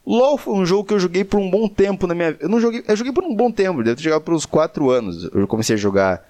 LoL 0.05 0.37
foi 0.37 0.53
um 0.53 0.65
jogo 0.65 0.85
que 0.85 0.93
eu 0.93 0.99
joguei 0.99 1.23
por 1.23 1.39
um 1.39 1.49
bom 1.49 1.67
tempo 1.67 2.07
na 2.07 2.15
minha 2.15 2.35
Eu 2.39 2.49
não 2.49 2.59
joguei. 2.59 2.83
Eu 2.87 2.95
joguei 2.95 3.13
por 3.13 3.23
um 3.23 3.35
bom 3.35 3.51
tempo, 3.51 3.83
deve 3.83 3.97
ter 3.97 4.03
jogado 4.03 4.21
por 4.21 4.33
uns 4.33 4.45
4 4.45 4.89
anos. 4.89 5.25
Eu 5.25 5.47
comecei 5.47 5.75
a 5.75 5.79
jogar. 5.79 6.27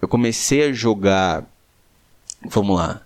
Eu 0.00 0.08
comecei 0.08 0.68
a 0.68 0.72
jogar. 0.72 1.44
Vamos 2.44 2.76
lá. 2.76 3.02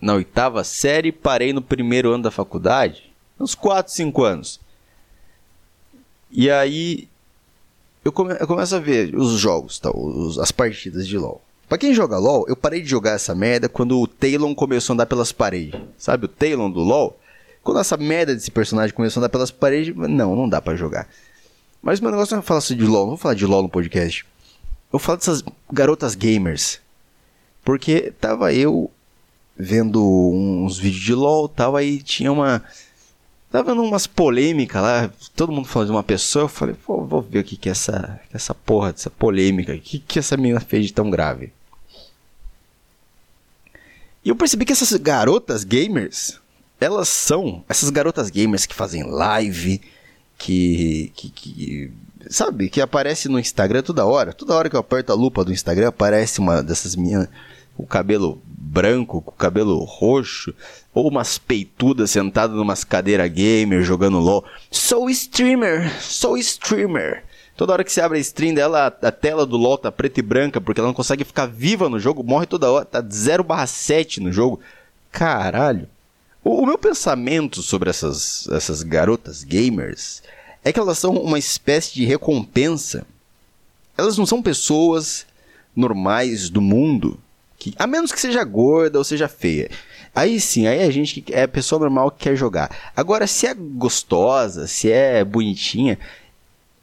Na 0.00 0.14
oitava 0.14 0.64
série, 0.64 1.12
parei 1.12 1.52
no 1.52 1.60
primeiro 1.62 2.12
ano 2.12 2.24
da 2.24 2.30
faculdade. 2.30 3.12
Uns 3.38 3.54
4, 3.54 3.92
5 3.92 4.24
anos. 4.24 4.60
E 6.30 6.50
aí 6.50 7.08
eu, 8.04 8.12
come, 8.12 8.34
eu 8.38 8.46
começo 8.46 8.74
a 8.74 8.78
ver 8.78 9.14
os 9.14 9.38
jogos, 9.38 9.78
tá, 9.78 9.90
os, 9.90 10.38
as 10.38 10.50
partidas 10.50 11.06
de 11.06 11.18
LoL. 11.18 11.42
Pra 11.68 11.78
quem 11.78 11.94
joga 11.94 12.18
LoL, 12.18 12.46
eu 12.48 12.56
parei 12.56 12.82
de 12.82 12.88
jogar 12.88 13.12
essa 13.12 13.34
merda 13.34 13.68
quando 13.68 14.00
o 14.00 14.06
Talon 14.06 14.54
começou 14.54 14.92
a 14.92 14.94
andar 14.94 15.06
pelas 15.06 15.30
paredes. 15.30 15.80
Sabe 15.96 16.24
o 16.24 16.28
Talon 16.28 16.70
do 16.70 16.80
LoL? 16.80 17.18
Quando 17.62 17.78
essa 17.78 17.96
merda 17.96 18.34
desse 18.34 18.50
personagem 18.50 18.94
começou 18.94 19.20
a 19.20 19.24
andar 19.24 19.28
pelas 19.28 19.50
paredes, 19.50 19.94
não, 19.94 20.34
não 20.34 20.48
dá 20.48 20.60
para 20.60 20.76
jogar. 20.76 21.08
Mas 21.82 22.00
meu 22.00 22.10
negócio 22.10 22.34
não 22.34 22.42
é 22.42 22.44
falar 22.44 22.60
de 22.60 22.74
LoL, 22.74 23.02
não 23.02 23.10
vou 23.10 23.16
falar 23.16 23.34
de 23.34 23.46
LoL 23.46 23.62
no 23.62 23.68
podcast. 23.68 24.26
Eu 24.92 24.98
falo 24.98 25.18
dessas 25.18 25.44
garotas 25.72 26.14
gamers. 26.14 26.80
Porque 27.64 28.12
tava 28.18 28.52
eu 28.52 28.90
vendo 29.56 30.02
uns 30.02 30.78
vídeos 30.78 31.04
de 31.04 31.14
LoL, 31.14 31.48
tava 31.48 31.78
aí, 31.78 32.02
tinha 32.02 32.32
uma 32.32 32.64
Tava 33.50 33.70
vendo 33.70 33.82
umas 33.82 34.06
polêmicas 34.06 34.80
lá, 34.80 35.10
todo 35.34 35.52
mundo 35.52 35.66
falando 35.66 35.88
de 35.88 35.92
uma 35.92 36.04
pessoa, 36.04 36.44
eu 36.44 36.48
falei, 36.48 36.76
pô, 36.86 37.04
vou 37.04 37.20
ver 37.20 37.40
o 37.40 37.44
que 37.44 37.56
que 37.56 37.68
é 37.68 37.72
essa, 37.72 38.20
essa 38.32 38.54
porra 38.54 38.92
dessa 38.92 39.10
polêmica, 39.10 39.74
o 39.74 39.80
que 39.80 39.98
que 39.98 40.20
essa 40.20 40.36
menina 40.36 40.60
fez 40.60 40.86
de 40.86 40.92
tão 40.92 41.10
grave. 41.10 41.52
E 44.24 44.28
eu 44.28 44.36
percebi 44.36 44.64
que 44.64 44.72
essas 44.72 44.92
garotas 44.92 45.64
gamers, 45.64 46.38
elas 46.80 47.08
são 47.08 47.64
essas 47.68 47.90
garotas 47.90 48.30
gamers 48.30 48.66
que 48.66 48.74
fazem 48.74 49.02
live, 49.02 49.80
que, 50.38 51.10
que, 51.16 51.30
que 51.30 51.92
sabe, 52.28 52.68
que 52.68 52.80
aparece 52.80 53.28
no 53.28 53.38
Instagram 53.38 53.82
toda 53.82 54.06
hora. 54.06 54.32
Toda 54.32 54.54
hora 54.54 54.70
que 54.70 54.76
eu 54.76 54.80
aperto 54.80 55.10
a 55.10 55.16
lupa 55.16 55.44
do 55.44 55.52
Instagram 55.52 55.88
aparece 55.88 56.38
uma 56.38 56.62
dessas 56.62 56.94
com 56.94 57.26
o 57.80 57.86
cabelo 57.86 58.40
branco, 58.46 59.20
com 59.20 59.30
o 59.30 59.34
cabelo 59.34 59.82
roxo, 59.84 60.54
ou 60.94 61.08
umas 61.08 61.38
peitudas 61.38 62.10
sentadas 62.10 62.56
numas 62.56 62.84
cadeira 62.84 63.26
gamer 63.26 63.82
jogando 63.82 64.18
LOL. 64.18 64.44
Sou 64.70 65.10
streamer, 65.10 65.90
sou 66.00 66.36
streamer. 66.36 67.24
Toda 67.56 67.74
hora 67.74 67.84
que 67.84 67.92
você 67.92 68.00
abre 68.00 68.16
a 68.16 68.20
stream 68.20 68.54
dela, 68.54 68.86
a 68.86 69.12
tela 69.12 69.44
do 69.44 69.56
LoL 69.56 69.76
tá 69.76 69.92
preta 69.92 70.20
e 70.20 70.22
branca, 70.22 70.60
porque 70.60 70.80
ela 70.80 70.88
não 70.88 70.94
consegue 70.94 71.24
ficar 71.24 71.46
viva 71.46 71.88
no 71.90 72.00
jogo, 72.00 72.22
morre 72.22 72.46
toda 72.46 72.70
hora, 72.70 72.84
tá 72.84 73.02
0/7 73.02 74.18
no 74.18 74.32
jogo. 74.32 74.60
caralho. 75.12 75.88
O, 76.42 76.62
o 76.62 76.66
meu 76.66 76.78
pensamento 76.78 77.62
sobre 77.62 77.90
essas, 77.90 78.48
essas 78.48 78.82
garotas 78.82 79.44
gamers 79.44 80.22
é 80.64 80.72
que 80.72 80.80
elas 80.80 80.98
são 80.98 81.14
uma 81.16 81.38
espécie 81.38 81.92
de 81.92 82.04
recompensa. 82.04 83.06
Elas 83.96 84.16
não 84.16 84.24
são 84.24 84.40
pessoas 84.40 85.26
normais 85.76 86.48
do 86.48 86.62
mundo, 86.62 87.18
que, 87.60 87.74
a 87.78 87.86
menos 87.86 88.10
que 88.10 88.18
seja 88.18 88.42
gorda 88.42 88.98
ou 88.98 89.04
seja 89.04 89.28
feia. 89.28 89.70
Aí 90.14 90.40
sim, 90.40 90.66
aí 90.66 90.82
a 90.82 90.90
gente 90.90 91.22
é 91.30 91.46
pessoa 91.46 91.78
normal 91.78 92.10
que 92.10 92.24
quer 92.24 92.34
jogar. 92.34 92.74
Agora, 92.96 93.26
se 93.26 93.46
é 93.46 93.54
gostosa, 93.54 94.66
se 94.66 94.90
é 94.90 95.22
bonitinha, 95.22 95.98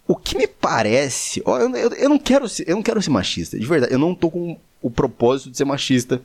o 0.08 0.16
que 0.16 0.38
me 0.38 0.48
parece, 0.48 1.42
ó, 1.44 1.58
eu, 1.58 1.76
eu, 1.76 1.90
eu, 1.94 2.10
não 2.10 2.20
quero 2.20 2.48
ser, 2.48 2.70
eu 2.70 2.76
não 2.76 2.84
quero 2.84 3.02
ser 3.02 3.10
machista, 3.10 3.60
de 3.60 3.66
verdade, 3.66 3.92
eu 3.92 4.00
não 4.00 4.14
tô 4.14 4.30
com 4.30 4.58
o 4.82 4.90
propósito 4.90 5.50
de 5.50 5.58
ser 5.58 5.66
machista 5.66 6.22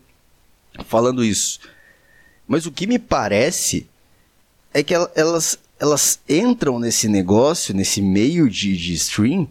falando 0.84 1.24
isso. 1.24 1.58
Mas 2.46 2.66
o 2.66 2.70
que 2.70 2.86
me 2.86 2.98
parece 2.98 3.88
é 4.74 4.82
que 4.82 4.94
elas, 4.94 5.58
elas 5.80 6.20
entram 6.28 6.78
nesse 6.78 7.08
negócio, 7.08 7.74
nesse 7.74 8.02
meio 8.02 8.50
de, 8.50 8.76
de 8.76 8.92
stream, 8.92 9.48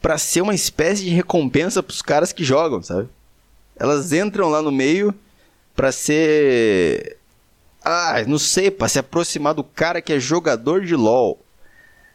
para 0.00 0.18
ser 0.18 0.40
uma 0.40 0.54
espécie 0.54 1.04
de 1.04 1.10
recompensa 1.10 1.80
pros 1.80 2.02
caras 2.02 2.32
que 2.32 2.42
jogam, 2.42 2.82
sabe? 2.82 3.08
Elas 3.76 4.12
entram 4.12 4.48
lá 4.48 4.62
no 4.62 4.72
meio 4.72 5.14
para 5.74 5.90
ser. 5.92 7.16
Ah, 7.84 8.22
não 8.26 8.38
sei, 8.38 8.70
para 8.70 8.88
se 8.88 8.98
aproximar 8.98 9.54
do 9.54 9.64
cara 9.64 10.00
que 10.00 10.12
é 10.12 10.20
jogador 10.20 10.84
de 10.84 10.94
LoL. 10.94 11.40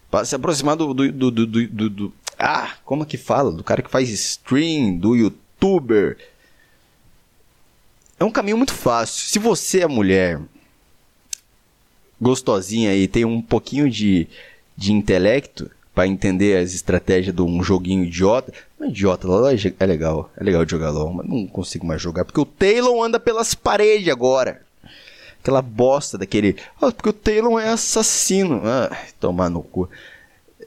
Pra 0.09 0.23
se 0.23 0.35
aproximar 0.35 0.75
do, 0.75 0.93
do, 0.93 1.11
do, 1.11 1.31
do, 1.31 1.45
do, 1.45 1.89
do 1.89 2.13
Ah, 2.39 2.75
como 2.85 3.03
é 3.03 3.05
que 3.05 3.17
fala? 3.17 3.51
Do 3.51 3.63
cara 3.63 3.81
que 3.81 3.89
faz 3.89 4.09
stream, 4.09 4.97
do 4.97 5.15
youtuber. 5.15 6.17
É 8.19 8.23
um 8.23 8.31
caminho 8.31 8.57
muito 8.57 8.73
fácil. 8.73 9.27
Se 9.27 9.39
você 9.39 9.81
é 9.81 9.87
mulher 9.87 10.39
gostosinha 12.19 12.95
e 12.95 13.07
tem 13.07 13.25
um 13.25 13.41
pouquinho 13.41 13.89
de, 13.89 14.27
de 14.75 14.91
intelecto 14.91 15.69
para 15.97 16.05
entender 16.05 16.55
as 16.59 16.75
estratégias 16.75 17.33
de 17.33 17.41
um 17.41 17.63
joguinho 17.63 18.03
idiota. 18.03 18.53
Não 18.79 18.85
é 18.85 18.91
idiota, 18.91 19.27
LOL 19.27 19.47
é 19.49 19.85
legal. 19.87 20.29
É 20.37 20.43
legal 20.43 20.63
de 20.63 20.69
jogar 20.69 20.91
LOL, 20.91 21.11
mas 21.11 21.27
não 21.27 21.47
consigo 21.47 21.87
mais 21.87 21.99
jogar. 21.99 22.23
Porque 22.23 22.39
o 22.39 22.45
Taylor 22.45 23.03
anda 23.03 23.19
pelas 23.19 23.55
paredes 23.55 24.07
agora 24.07 24.61
aquela 25.41 25.59
bosta 25.59 26.15
daquele. 26.15 26.55
Ah, 26.79 26.91
porque 26.91 27.09
o 27.09 27.13
Taylor 27.13 27.59
é 27.59 27.69
assassino. 27.69 28.61
Ah, 28.63 28.95
tomar 29.19 29.49
no 29.49 29.63
cu. 29.63 29.89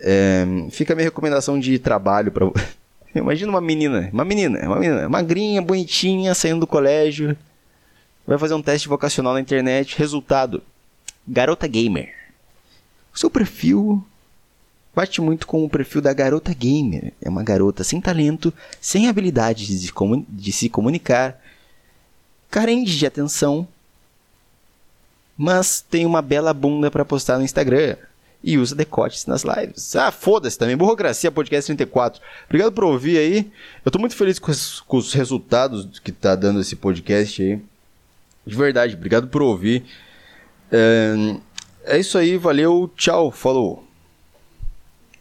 É, 0.00 0.44
fica 0.72 0.94
a 0.94 0.96
minha 0.96 1.04
recomendação 1.04 1.60
de 1.60 1.78
trabalho 1.78 2.32
para 2.32 2.50
Imagina 3.14 3.52
uma 3.52 3.60
menina, 3.60 4.10
uma 4.12 4.24
menina, 4.24 4.58
uma 4.66 4.80
menina, 4.80 5.08
magrinha, 5.08 5.62
bonitinha, 5.62 6.34
saindo 6.34 6.60
do 6.60 6.66
colégio, 6.66 7.36
vai 8.26 8.36
fazer 8.36 8.54
um 8.54 8.62
teste 8.62 8.88
vocacional 8.88 9.34
na 9.34 9.40
internet, 9.40 9.96
resultado: 9.96 10.60
garota 11.28 11.68
gamer. 11.68 12.12
Seu 13.14 13.30
perfil 13.30 14.04
bate 14.94 15.20
muito 15.20 15.46
com 15.46 15.64
o 15.64 15.68
perfil 15.68 16.00
da 16.00 16.12
garota 16.12 16.52
gamer. 16.52 17.12
É 17.20 17.28
uma 17.28 17.42
garota 17.42 17.84
sem 17.84 18.00
talento, 18.00 18.52
sem 18.80 19.08
habilidades 19.08 19.80
de, 19.80 19.92
de 20.28 20.52
se 20.52 20.68
comunicar, 20.68 21.40
carente 22.50 22.96
de 22.96 23.06
atenção, 23.06 23.66
mas 25.36 25.80
tem 25.80 26.04
uma 26.04 26.20
bela 26.20 26.52
bunda 26.52 26.90
para 26.90 27.04
postar 27.04 27.38
no 27.38 27.44
Instagram 27.44 27.96
e 28.42 28.58
usa 28.58 28.74
decotes 28.74 29.26
nas 29.26 29.42
lives. 29.42 29.94
Ah, 29.94 30.10
foda-se 30.10 30.58
também. 30.58 30.76
Burocracia 30.76 31.30
Podcast 31.30 31.66
34. 31.66 32.20
Obrigado 32.46 32.72
por 32.72 32.84
ouvir 32.84 33.18
aí. 33.18 33.50
Eu 33.84 33.90
tô 33.90 33.98
muito 33.98 34.16
feliz 34.16 34.38
com 34.38 34.50
os, 34.50 34.80
com 34.80 34.96
os, 34.96 35.12
resultados 35.12 35.98
que 36.00 36.12
tá 36.12 36.34
dando 36.34 36.60
esse 36.60 36.76
podcast 36.76 37.42
aí. 37.42 37.60
De 38.46 38.56
verdade, 38.56 38.94
obrigado 38.94 39.28
por 39.28 39.42
ouvir. 39.42 39.84
É, 40.72 41.36
é 41.84 41.98
isso 41.98 42.16
aí, 42.16 42.36
valeu, 42.36 42.90
tchau, 42.96 43.30
falou. 43.30 43.89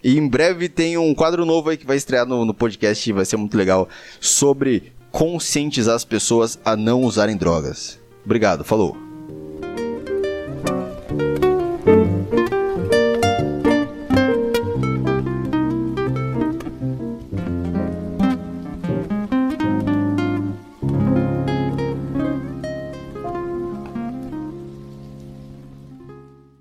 E 0.04 0.18
em 0.18 0.28
breve 0.28 0.70
tem 0.70 0.98
um 0.98 1.14
quadro 1.14 1.46
novo 1.46 1.70
aí 1.70 1.78
que 1.78 1.86
vai 1.86 1.98
estrear 1.98 2.26
no, 2.26 2.46
no 2.46 2.54
podcast 2.54 3.12
vai 3.12 3.26
ser 3.26 3.38
muito 3.38 3.58
legal 3.58 3.90
sobre 4.20 4.94
conscientizar 5.12 5.96
as 5.96 6.06
pessoas 6.06 6.60
a 6.64 6.76
não 6.76 7.04
usarem 7.04 7.36
drogas. 7.36 8.00
Obrigado, 8.24 8.64
falou. 8.64 9.09